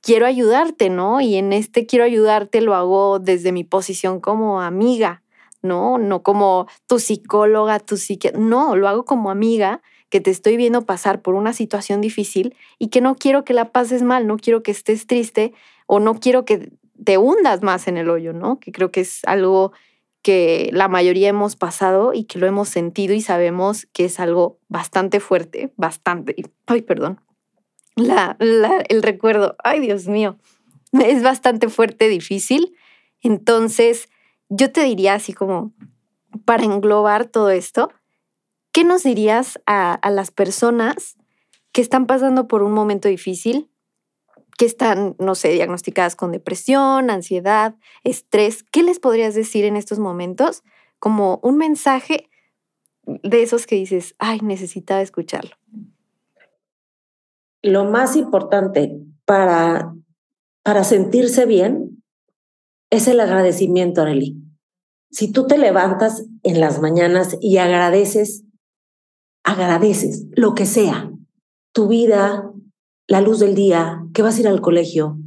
quiero 0.01 0.25
ayudarte, 0.25 0.89
¿no? 0.89 1.21
Y 1.21 1.35
en 1.35 1.53
este 1.53 1.85
quiero 1.85 2.05
ayudarte 2.05 2.61
lo 2.61 2.75
hago 2.75 3.19
desde 3.19 3.51
mi 3.51 3.63
posición 3.63 4.19
como 4.19 4.61
amiga, 4.61 5.23
¿no? 5.61 5.97
No 5.97 6.23
como 6.23 6.67
tu 6.87 6.99
psicóloga, 6.99 7.79
tu 7.79 7.97
psiquiatra, 7.97 8.39
no, 8.39 8.75
lo 8.75 8.87
hago 8.87 9.05
como 9.05 9.31
amiga 9.31 9.81
que 10.09 10.19
te 10.19 10.29
estoy 10.31 10.57
viendo 10.57 10.85
pasar 10.85 11.21
por 11.21 11.35
una 11.35 11.53
situación 11.53 12.01
difícil 12.01 12.55
y 12.77 12.89
que 12.89 12.99
no 12.99 13.15
quiero 13.15 13.45
que 13.45 13.53
la 13.53 13.71
pases 13.71 14.03
mal, 14.03 14.27
no 14.27 14.37
quiero 14.37 14.61
que 14.61 14.71
estés 14.71 15.07
triste 15.07 15.53
o 15.87 15.99
no 15.99 16.19
quiero 16.19 16.43
que 16.43 16.71
te 17.03 17.17
hundas 17.17 17.61
más 17.63 17.87
en 17.87 17.97
el 17.97 18.09
hoyo, 18.09 18.33
¿no? 18.33 18.59
Que 18.59 18.71
creo 18.71 18.91
que 18.91 19.01
es 19.01 19.21
algo 19.25 19.71
que 20.21 20.69
la 20.71 20.87
mayoría 20.87 21.29
hemos 21.29 21.55
pasado 21.55 22.13
y 22.13 22.25
que 22.25 22.39
lo 22.39 22.47
hemos 22.47 22.69
sentido 22.69 23.13
y 23.13 23.21
sabemos 23.21 23.87
que 23.93 24.05
es 24.05 24.19
algo 24.19 24.59
bastante 24.67 25.19
fuerte, 25.19 25.73
bastante, 25.77 26.35
ay, 26.67 26.81
perdón, 26.81 27.21
la, 27.95 28.35
la, 28.39 28.83
el 28.87 29.01
recuerdo, 29.01 29.55
ay, 29.63 29.79
Dios 29.79 30.07
mío, 30.07 30.37
es 30.93 31.23
bastante 31.23 31.69
fuerte, 31.69 32.07
difícil. 32.07 32.75
Entonces, 33.21 34.09
yo 34.49 34.71
te 34.71 34.83
diría 34.83 35.15
así 35.15 35.33
como, 35.33 35.73
para 36.45 36.63
englobar 36.63 37.25
todo 37.25 37.49
esto, 37.49 37.91
¿qué 38.71 38.83
nos 38.83 39.03
dirías 39.03 39.59
a, 39.65 39.93
a, 39.93 40.09
las 40.11 40.31
personas 40.31 41.17
que 41.71 41.81
están 41.81 42.05
pasando 42.05 42.47
por 42.47 42.63
un 42.63 42.73
momento 42.73 43.07
difícil, 43.07 43.70
que 44.61 44.67
están, 44.67 45.15
no 45.17 45.33
sé, 45.33 45.49
diagnosticadas 45.49 46.15
con 46.15 46.31
depresión, 46.31 47.09
ansiedad, 47.09 47.73
estrés? 48.03 48.61
¿Qué 48.61 48.83
les 48.83 48.99
podrías 48.99 49.33
decir 49.33 49.65
en 49.65 49.75
estos 49.75 49.97
momentos 49.97 50.61
como 50.99 51.39
un 51.41 51.57
mensaje 51.57 52.29
de 53.07 53.41
esos 53.41 53.65
que 53.65 53.75
dices, 53.75 54.13
ay, 54.19 54.37
necesitaba 54.43 55.01
escucharlo? 55.01 55.55
Lo 57.63 57.85
más 57.85 58.15
importante 58.15 58.99
para, 59.25 59.95
para 60.61 60.83
sentirse 60.83 61.47
bien 61.47 62.03
es 62.91 63.07
el 63.07 63.19
agradecimiento, 63.19 64.03
Arely. 64.03 64.37
Si 65.09 65.31
tú 65.31 65.47
te 65.47 65.57
levantas 65.57 66.23
en 66.43 66.59
las 66.59 66.79
mañanas 66.79 67.35
y 67.41 67.57
agradeces 67.57 68.43
agradeces 69.43 70.27
lo 70.35 70.53
que 70.53 70.67
sea, 70.67 71.11
tu 71.71 71.87
vida, 71.87 72.51
la 73.07 73.21
luz 73.21 73.39
del 73.39 73.55
día, 73.55 74.00
que 74.13 74.21
vas 74.21 74.37
a 74.37 74.41
ir 74.41 74.47
al 74.47 74.61
colegio, 74.61 75.17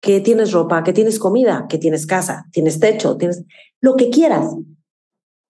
que 0.00 0.20
tienes 0.20 0.52
ropa, 0.52 0.82
que 0.82 0.92
tienes 0.92 1.18
comida, 1.18 1.66
que 1.68 1.78
tienes 1.78 2.06
casa, 2.06 2.46
tienes 2.52 2.80
techo, 2.80 3.16
tienes 3.16 3.44
lo 3.80 3.96
que 3.96 4.10
quieras. 4.10 4.54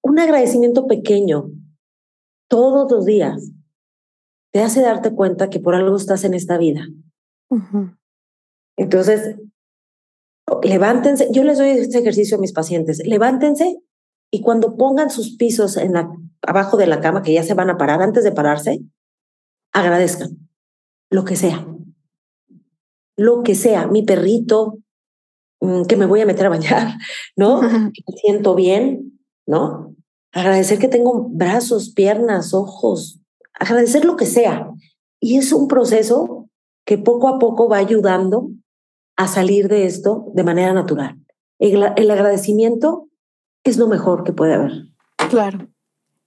Un 0.02 0.18
agradecimiento 0.18 0.86
pequeño 0.86 1.50
todos 2.48 2.90
los 2.90 3.04
días 3.04 3.52
te 4.52 4.60
hace 4.60 4.80
darte 4.80 5.14
cuenta 5.14 5.50
que 5.50 5.60
por 5.60 5.74
algo 5.74 5.96
estás 5.96 6.24
en 6.24 6.34
esta 6.34 6.58
vida. 6.58 6.86
Entonces, 8.76 9.36
levántense, 10.62 11.28
yo 11.30 11.44
les 11.44 11.58
doy 11.58 11.70
este 11.70 11.98
ejercicio 11.98 12.36
a 12.36 12.40
mis 12.40 12.52
pacientes, 12.52 13.00
levántense 13.04 13.80
y 14.32 14.42
cuando 14.42 14.76
pongan 14.76 15.10
sus 15.10 15.36
pisos 15.36 15.76
en 15.76 15.92
la, 15.92 16.10
abajo 16.42 16.76
de 16.76 16.86
la 16.86 17.00
cama, 17.00 17.22
que 17.22 17.32
ya 17.32 17.42
se 17.42 17.54
van 17.54 17.70
a 17.70 17.76
parar, 17.76 18.02
antes 18.02 18.24
de 18.24 18.32
pararse, 18.32 18.80
agradezcan 19.72 20.48
lo 21.10 21.24
que 21.24 21.36
sea. 21.36 21.66
Lo 23.20 23.42
que 23.42 23.54
sea, 23.54 23.86
mi 23.86 24.02
perrito, 24.02 24.78
mm, 25.60 25.82
que 25.82 25.96
me 25.96 26.06
voy 26.06 26.22
a 26.22 26.26
meter 26.26 26.46
a 26.46 26.48
bañar, 26.48 26.94
¿no? 27.36 27.60
Que 27.60 28.02
me 28.06 28.16
siento 28.22 28.54
bien, 28.54 29.20
¿no? 29.46 29.94
Agradecer 30.32 30.78
que 30.78 30.88
tengo 30.88 31.28
brazos, 31.28 31.92
piernas, 31.92 32.54
ojos, 32.54 33.20
agradecer 33.52 34.06
lo 34.06 34.16
que 34.16 34.24
sea. 34.24 34.70
Y 35.20 35.36
es 35.36 35.52
un 35.52 35.68
proceso 35.68 36.48
que 36.86 36.96
poco 36.96 37.28
a 37.28 37.38
poco 37.38 37.68
va 37.68 37.76
ayudando 37.76 38.48
a 39.16 39.28
salir 39.28 39.68
de 39.68 39.84
esto 39.84 40.32
de 40.34 40.44
manera 40.44 40.72
natural. 40.72 41.18
El, 41.58 41.92
el 41.96 42.10
agradecimiento 42.10 43.08
es 43.64 43.76
lo 43.76 43.86
mejor 43.86 44.24
que 44.24 44.32
puede 44.32 44.54
haber. 44.54 44.72
Claro. 45.28 45.68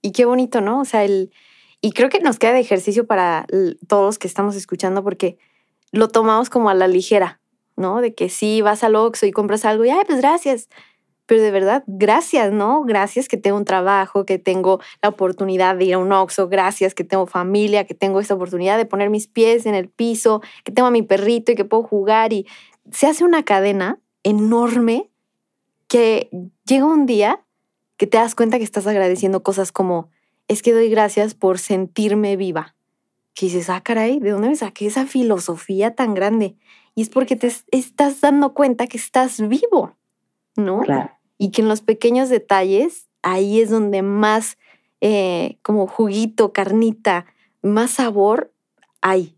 Y 0.00 0.12
qué 0.12 0.26
bonito, 0.26 0.60
¿no? 0.60 0.82
O 0.82 0.84
sea, 0.84 1.04
el, 1.04 1.32
y 1.80 1.92
creo 1.92 2.08
que 2.08 2.20
nos 2.20 2.38
queda 2.38 2.52
de 2.52 2.60
ejercicio 2.60 3.06
para 3.06 3.46
todos 3.88 4.18
que 4.18 4.28
estamos 4.28 4.54
escuchando 4.54 5.02
porque 5.02 5.38
lo 5.94 6.08
tomamos 6.08 6.50
como 6.50 6.70
a 6.70 6.74
la 6.74 6.88
ligera, 6.88 7.40
¿no? 7.76 8.00
De 8.00 8.14
que 8.14 8.28
sí, 8.28 8.62
vas 8.62 8.84
al 8.84 8.96
Oxxo 8.96 9.26
y 9.26 9.32
compras 9.32 9.64
algo 9.64 9.84
y, 9.84 9.90
ay, 9.90 10.02
pues 10.06 10.18
gracias. 10.18 10.68
Pero 11.26 11.40
de 11.40 11.50
verdad, 11.50 11.84
gracias, 11.86 12.52
¿no? 12.52 12.82
Gracias 12.82 13.28
que 13.28 13.36
tengo 13.36 13.56
un 13.56 13.64
trabajo, 13.64 14.26
que 14.26 14.38
tengo 14.38 14.80
la 15.02 15.08
oportunidad 15.08 15.76
de 15.76 15.86
ir 15.86 15.94
a 15.94 15.98
un 15.98 16.12
Oxxo, 16.12 16.48
gracias 16.48 16.94
que 16.94 17.04
tengo 17.04 17.26
familia, 17.26 17.86
que 17.86 17.94
tengo 17.94 18.20
esta 18.20 18.34
oportunidad 18.34 18.76
de 18.76 18.84
poner 18.86 19.08
mis 19.08 19.26
pies 19.26 19.66
en 19.66 19.74
el 19.74 19.88
piso, 19.88 20.42
que 20.64 20.72
tengo 20.72 20.88
a 20.88 20.90
mi 20.90 21.02
perrito 21.02 21.52
y 21.52 21.54
que 21.54 21.64
puedo 21.64 21.84
jugar. 21.84 22.32
Y 22.32 22.46
se 22.90 23.06
hace 23.06 23.24
una 23.24 23.44
cadena 23.44 24.00
enorme 24.22 25.10
que 25.88 26.28
llega 26.66 26.84
un 26.84 27.06
día 27.06 27.44
que 27.96 28.06
te 28.06 28.18
das 28.18 28.34
cuenta 28.34 28.58
que 28.58 28.64
estás 28.64 28.86
agradeciendo 28.86 29.42
cosas 29.42 29.72
como, 29.72 30.10
es 30.48 30.60
que 30.60 30.72
doy 30.72 30.90
gracias 30.90 31.34
por 31.34 31.58
sentirme 31.58 32.36
viva. 32.36 32.73
Que 33.34 33.46
dices, 33.46 33.68
ah, 33.68 33.80
caray, 33.80 34.20
¿de 34.20 34.30
dónde 34.30 34.48
me 34.48 34.56
saqué 34.56 34.86
esa 34.86 35.06
filosofía 35.06 35.94
tan 35.94 36.14
grande? 36.14 36.56
Y 36.94 37.02
es 37.02 37.08
porque 37.10 37.36
te 37.36 37.52
estás 37.72 38.20
dando 38.20 38.54
cuenta 38.54 38.86
que 38.86 38.96
estás 38.96 39.46
vivo, 39.48 39.96
¿no? 40.56 40.80
Claro. 40.80 41.10
Y 41.38 41.50
que 41.50 41.62
en 41.62 41.68
los 41.68 41.80
pequeños 41.80 42.28
detalles, 42.28 43.08
ahí 43.22 43.60
es 43.60 43.70
donde 43.70 44.02
más 44.02 44.56
eh, 45.00 45.58
como 45.62 45.86
juguito, 45.86 46.52
carnita, 46.52 47.26
más 47.60 47.90
sabor 47.90 48.52
hay, 49.02 49.36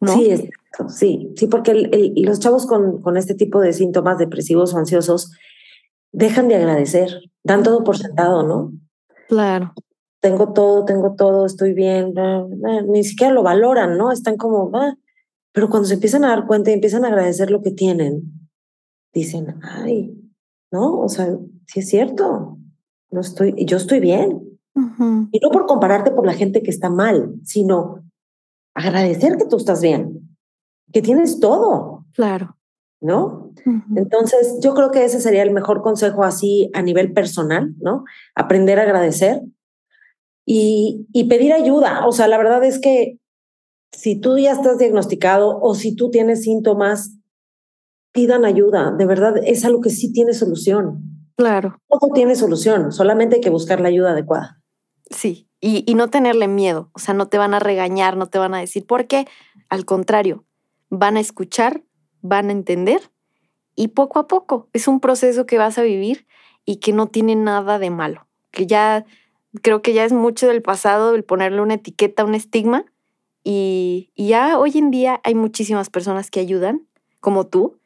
¿no? 0.00 0.14
Sí, 0.14 0.50
sí, 0.88 1.32
sí, 1.34 1.46
porque 1.46 2.12
los 2.16 2.40
chavos 2.40 2.66
con, 2.66 3.00
con 3.00 3.16
este 3.16 3.34
tipo 3.34 3.60
de 3.60 3.72
síntomas 3.72 4.18
depresivos 4.18 4.74
o 4.74 4.78
ansiosos 4.78 5.32
dejan 6.12 6.48
de 6.48 6.56
agradecer, 6.56 7.22
dan 7.42 7.62
todo 7.62 7.84
por 7.84 7.96
sentado, 7.96 8.42
¿no? 8.42 8.72
Claro. 9.28 9.72
Tengo 10.22 10.52
todo, 10.52 10.84
tengo 10.84 11.16
todo, 11.16 11.44
estoy 11.46 11.74
bien, 11.74 12.14
ni 12.86 13.02
siquiera 13.02 13.34
lo 13.34 13.42
valoran, 13.42 13.98
¿no? 13.98 14.12
Están 14.12 14.36
como, 14.36 14.70
ah", 14.72 14.96
pero 15.52 15.68
cuando 15.68 15.88
se 15.88 15.94
empiezan 15.94 16.24
a 16.24 16.28
dar 16.28 16.46
cuenta 16.46 16.70
y 16.70 16.74
empiezan 16.74 17.04
a 17.04 17.08
agradecer 17.08 17.50
lo 17.50 17.60
que 17.60 17.72
tienen, 17.72 18.48
dicen, 19.12 19.58
ay, 19.62 20.16
¿no? 20.70 21.00
O 21.00 21.08
sea, 21.08 21.36
sí 21.66 21.80
es 21.80 21.88
cierto, 21.88 22.56
no 23.10 23.20
estoy, 23.20 23.66
yo 23.66 23.76
estoy 23.76 23.98
bien. 23.98 24.48
Y 25.32 25.40
no 25.40 25.50
por 25.50 25.66
compararte 25.66 26.12
por 26.12 26.24
la 26.24 26.34
gente 26.34 26.62
que 26.62 26.70
está 26.70 26.88
mal, 26.88 27.34
sino 27.44 28.02
agradecer 28.74 29.36
que 29.36 29.46
tú 29.46 29.56
estás 29.56 29.82
bien, 29.82 30.36
que 30.92 31.02
tienes 31.02 31.40
todo. 31.40 32.06
Claro. 32.14 32.56
¿no? 33.02 33.52
Entonces, 33.96 34.60
yo 34.62 34.74
creo 34.74 34.92
que 34.92 35.04
ese 35.04 35.20
sería 35.20 35.42
el 35.42 35.50
mejor 35.50 35.82
consejo 35.82 36.22
así 36.22 36.70
a 36.72 36.82
nivel 36.82 37.12
personal, 37.12 37.74
¿no? 37.80 38.04
Aprender 38.36 38.78
a 38.78 38.82
agradecer 38.82 39.42
y, 40.44 41.06
y 41.12 41.24
pedir 41.24 41.52
ayuda. 41.52 42.06
O 42.06 42.12
sea, 42.12 42.28
la 42.28 42.38
verdad 42.38 42.64
es 42.64 42.78
que 42.78 43.18
si 43.92 44.20
tú 44.20 44.38
ya 44.38 44.52
estás 44.52 44.78
diagnosticado 44.78 45.58
o 45.60 45.74
si 45.74 45.94
tú 45.94 46.10
tienes 46.10 46.42
síntomas, 46.42 47.18
pidan 48.12 48.44
ayuda. 48.44 48.92
De 48.92 49.06
verdad, 49.06 49.34
es 49.44 49.64
algo 49.64 49.80
que 49.80 49.90
sí 49.90 50.12
tiene 50.12 50.32
solución. 50.32 51.28
Claro. 51.36 51.78
Todo 51.88 52.12
tiene 52.12 52.36
solución, 52.36 52.92
solamente 52.92 53.36
hay 53.36 53.40
que 53.40 53.50
buscar 53.50 53.80
la 53.80 53.88
ayuda 53.88 54.12
adecuada. 54.12 54.60
Sí, 55.10 55.48
y, 55.60 55.84
y 55.90 55.94
no 55.94 56.08
tenerle 56.08 56.48
miedo. 56.48 56.90
O 56.92 56.98
sea, 56.98 57.14
no 57.14 57.28
te 57.28 57.38
van 57.38 57.54
a 57.54 57.58
regañar, 57.58 58.16
no 58.16 58.26
te 58.26 58.38
van 58.38 58.54
a 58.54 58.60
decir, 58.60 58.86
por 58.86 59.06
qué. 59.06 59.26
Al 59.68 59.84
contrario, 59.84 60.44
van 60.90 61.16
a 61.16 61.20
escuchar 61.20 61.82
van 62.22 62.48
a 62.48 62.52
entender 62.52 63.10
y 63.74 63.88
poco 63.88 64.18
a 64.18 64.28
poco 64.28 64.68
es 64.72 64.88
un 64.88 65.00
proceso 65.00 65.44
que 65.44 65.58
vas 65.58 65.76
a 65.76 65.82
vivir 65.82 66.26
y 66.64 66.76
que 66.76 66.92
no 66.92 67.08
tiene 67.08 67.34
nada 67.34 67.78
de 67.78 67.90
malo, 67.90 68.28
que 68.50 68.66
ya 68.66 69.04
creo 69.60 69.82
que 69.82 69.92
ya 69.92 70.04
es 70.04 70.12
mucho 70.12 70.48
del 70.48 70.62
pasado 70.62 71.14
el 71.14 71.24
ponerle 71.24 71.60
una 71.60 71.74
etiqueta, 71.74 72.24
un 72.24 72.34
estigma 72.34 72.86
y, 73.44 74.10
ya 74.16 74.58
hoy 74.58 74.78
en 74.78 74.90
día 74.90 75.20
hay 75.24 75.34
muchísimas 75.34 75.90
personas 75.90 76.30
que 76.30 76.40
ayudan, 76.40 76.86
como 77.20 77.46
tú, 77.46 77.78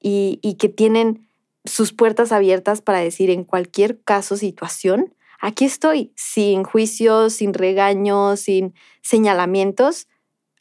y, 0.00 0.40
y 0.42 0.54
que 0.54 0.68
tienen 0.68 1.28
sus 1.64 1.92
puertas 1.92 2.32
abiertas 2.32 2.80
para 2.80 2.98
decir 2.98 3.30
en 3.30 3.44
cualquier 3.44 4.00
caso, 4.00 4.36
situación, 4.36 5.14
aquí 5.40 5.64
estoy, 5.64 6.12
sin 6.16 6.64
juicios, 6.64 7.34
sin 7.34 7.54
regaños, 7.54 8.40
sin 8.40 8.74
señalamientos, 9.02 10.08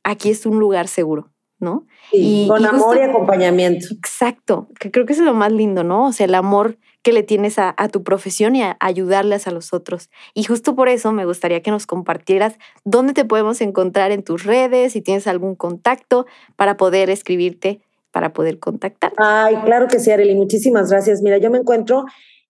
aquí 0.04 0.30
es 0.30 0.46
un 0.46 0.60
lugar 0.60 0.88
seguro. 0.88 1.32
¿no? 1.62 1.86
y, 2.12 2.48
con 2.48 2.66
amor 2.66 2.98
y 2.98 3.02
acompañamiento. 3.02 3.86
Exacto, 3.94 4.68
que 4.80 4.90
creo 4.90 5.06
que 5.06 5.14
es 5.14 5.20
lo 5.20 5.36
más 5.36 5.52
lindo, 5.52 5.84
¿no? 5.84 6.08
O 6.08 6.12
sea, 6.12 6.26
el 6.26 6.34
amor 6.34 6.80
que 7.02 7.14
le 7.14 7.24
tienes 7.24 7.58
a, 7.58 7.74
tu 7.92 8.04
profesión 8.04 8.56
y 8.56 8.62
a 8.62 8.78
ayudarles 8.80 9.48
a 9.48 9.52
los 9.52 9.74
otros. 9.74 10.12
Y 10.34 10.44
justo 10.44 10.76
por 10.76 10.88
eso 10.88 11.12
me 11.12 11.26
gustaría 11.26 11.62
que 11.62 11.72
nos 11.72 11.88
compartieras 11.88 12.54
dónde 12.84 13.14
te 13.14 13.26
podemos 13.26 13.60
encontrar 13.62 14.12
en 14.12 14.22
tus 14.24 14.44
redes, 14.44 14.94
si 14.94 15.02
tienes 15.02 15.26
algún 15.28 15.56
contacto 15.56 16.28
para 16.56 16.78
poder 16.78 17.10
escribirte, 17.10 17.82
para 18.12 18.34
poder 18.34 18.60
contactar. 18.60 19.14
Ay, 19.18 19.56
claro 19.66 19.88
que 19.88 19.98
sí, 20.00 20.12
Arely, 20.12 20.36
muchísimas 20.36 20.92
gracias. 20.92 21.24
Mira, 21.24 21.40
yo 21.40 21.50
me 21.50 21.58
encuentro 21.58 22.06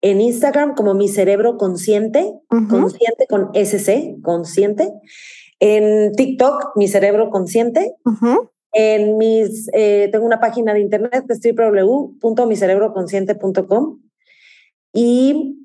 en 0.01 0.21
Instagram 0.21 0.75
como 0.75 0.93
mi 0.93 1.09
cerebro 1.09 1.57
consciente, 1.57 2.31
consciente 2.47 3.27
con 3.27 3.49
SC, 3.53 4.21
consciente. 4.21 4.93
En 5.59 6.13
TikTok, 6.13 6.73
mi 6.75 6.87
cerebro 6.87 7.31
consciente. 7.31 7.95
En 8.71 9.17
mis, 9.17 9.67
eh, 9.73 10.07
tengo 10.11 10.25
una 10.25 10.39
página 10.39 10.73
de 10.73 10.79
internet 10.81 11.25
www.micerebroconsciente.com 11.27 14.06
y 14.93 15.57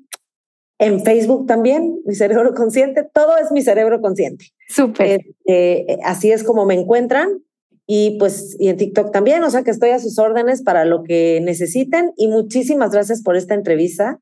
en 0.79 1.03
Facebook 1.03 1.47
también, 1.47 2.01
mi 2.05 2.15
cerebro 2.15 2.53
consciente, 2.55 3.07
todo 3.13 3.37
es 3.37 3.51
mi 3.51 3.61
cerebro 3.61 4.01
consciente. 4.01 4.47
Súper. 4.67 5.21
Este, 5.45 5.99
así 6.03 6.31
es 6.31 6.43
como 6.43 6.65
me 6.65 6.73
encuentran 6.73 7.43
y 7.85 8.17
pues 8.17 8.55
y 8.59 8.69
en 8.69 8.77
TikTok 8.77 9.11
también, 9.11 9.43
o 9.43 9.49
sea 9.49 9.63
que 9.63 9.71
estoy 9.71 9.89
a 9.89 9.99
sus 9.99 10.17
órdenes 10.17 10.61
para 10.61 10.85
lo 10.85 11.03
que 11.03 11.39
necesiten 11.41 12.13
y 12.15 12.27
muchísimas 12.27 12.91
gracias 12.91 13.21
por 13.21 13.35
esta 13.35 13.53
entrevista. 13.53 14.19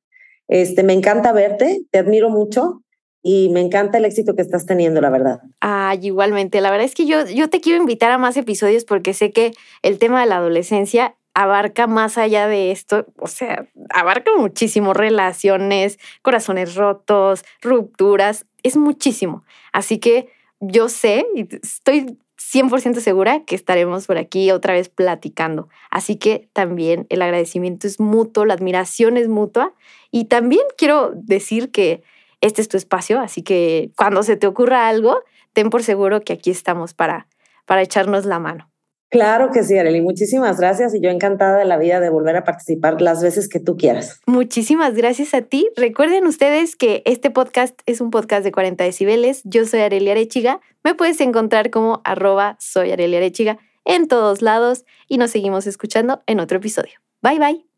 Este, 0.48 0.84
me 0.84 0.94
encanta 0.94 1.32
verte, 1.32 1.82
te 1.92 2.00
admiro 2.00 2.30
mucho 2.30 2.84
y 3.24 3.50
me 3.50 3.62
encanta 3.62 4.00
el 4.00 4.06
éxito 4.06 4.36
que 4.36 4.42
estás 4.42 4.66
teniendo, 4.66 5.00
la 5.00 5.12
verdad. 5.12 5.42
Ay, 5.60 6.00
igualmente. 6.02 6.60
La 6.60 6.72
verdad 6.72 6.86
es 6.86 6.96
que 6.96 7.06
yo, 7.06 7.26
yo 7.26 7.50
te 7.50 7.62
quiero 7.62 7.80
invitar 7.80 8.12
a 8.12 8.18
más 8.18 8.36
episodios 8.36 8.84
porque 8.84 9.14
sé 9.14 9.32
que 9.32 9.54
el 9.84 10.00
tema 10.00 10.22
de 10.22 10.28
la 10.28 10.38
adolescencia 10.38 11.16
abarca 11.34 11.88
más 11.88 12.18
allá 12.18 12.48
de 12.48 12.72
esto, 12.72 13.06
o 13.18 13.28
sea, 13.28 13.68
abarca 13.90 14.32
muchísimo 14.38 14.94
relaciones, 14.94 16.00
corazones 16.22 16.76
rotos, 16.76 17.46
rupturas, 17.62 18.46
es 18.64 18.78
muchísimo. 18.78 19.44
Así 19.72 20.00
que 20.00 20.30
yo 20.60 20.90
sé 20.90 21.26
y 21.36 21.48
estoy 21.56 22.18
100% 22.38 23.00
segura 23.00 23.44
que 23.46 23.56
estaremos 23.56 24.08
por 24.08 24.18
aquí 24.18 24.52
otra 24.52 24.74
vez 24.74 24.90
platicando. 24.90 25.70
Así 25.90 26.18
que 26.18 26.50
también 26.54 27.06
el 27.10 27.22
agradecimiento 27.22 27.88
es 27.88 28.00
mutuo, 28.00 28.46
la 28.46 28.56
admiración 28.56 29.18
es 29.18 29.28
mutua 29.28 29.74
y 30.10 30.26
también 30.26 30.64
quiero 30.78 31.12
decir 31.14 31.72
que 31.72 32.04
este 32.42 32.62
es 32.62 32.68
tu 32.68 32.78
espacio, 32.78 33.20
así 33.20 33.44
que 33.44 33.92
cuando 33.96 34.24
se 34.24 34.36
te 34.36 34.48
ocurra 34.48 34.88
algo, 34.88 35.22
ten 35.54 35.70
por 35.70 35.84
seguro 35.84 36.22
que 36.22 36.34
aquí 36.34 36.50
estamos 36.50 36.94
para, 36.94 37.28
para 37.66 37.84
echarnos 37.84 38.26
la 38.26 38.40
mano. 38.40 38.71
Claro 39.12 39.52
que 39.52 39.64
sí, 39.64 39.78
Arely. 39.78 40.00
Muchísimas 40.00 40.58
gracias 40.58 40.96
y 40.96 41.02
yo 41.02 41.10
encantada 41.10 41.58
de 41.58 41.66
la 41.66 41.78
vida 41.78 42.00
de 42.00 42.10
volver 42.10 42.38
a 42.38 42.46
participar 42.46 43.02
las 43.02 43.22
veces 43.22 43.50
que 43.50 43.60
tú 43.60 43.76
quieras. 43.76 44.22
Muchísimas 44.26 44.96
gracias 44.96 45.34
a 45.34 45.42
ti. 45.42 45.68
Recuerden 45.76 46.26
ustedes 46.26 46.78
que 46.78 47.04
este 47.06 47.30
podcast 47.30 47.78
es 47.86 48.00
un 48.00 48.10
podcast 48.10 48.46
de 48.46 48.54
40 48.54 48.86
decibeles. 48.86 49.42
Yo 49.44 49.66
soy 49.66 49.82
Arely 49.82 50.10
Arechiga. 50.10 50.62
Me 50.86 50.96
puedes 50.96 51.20
encontrar 51.20 51.72
como 51.72 52.02
arroba 52.06 52.56
soy 52.62 52.92
Arely 52.92 53.18
Arechiga 53.18 53.58
en 53.84 54.08
todos 54.08 54.42
lados 54.42 54.86
y 55.10 55.18
nos 55.18 55.32
seguimos 55.32 55.68
escuchando 55.68 56.24
en 56.26 56.40
otro 56.40 56.60
episodio. 56.60 56.94
Bye 57.22 57.40
bye. 57.40 57.71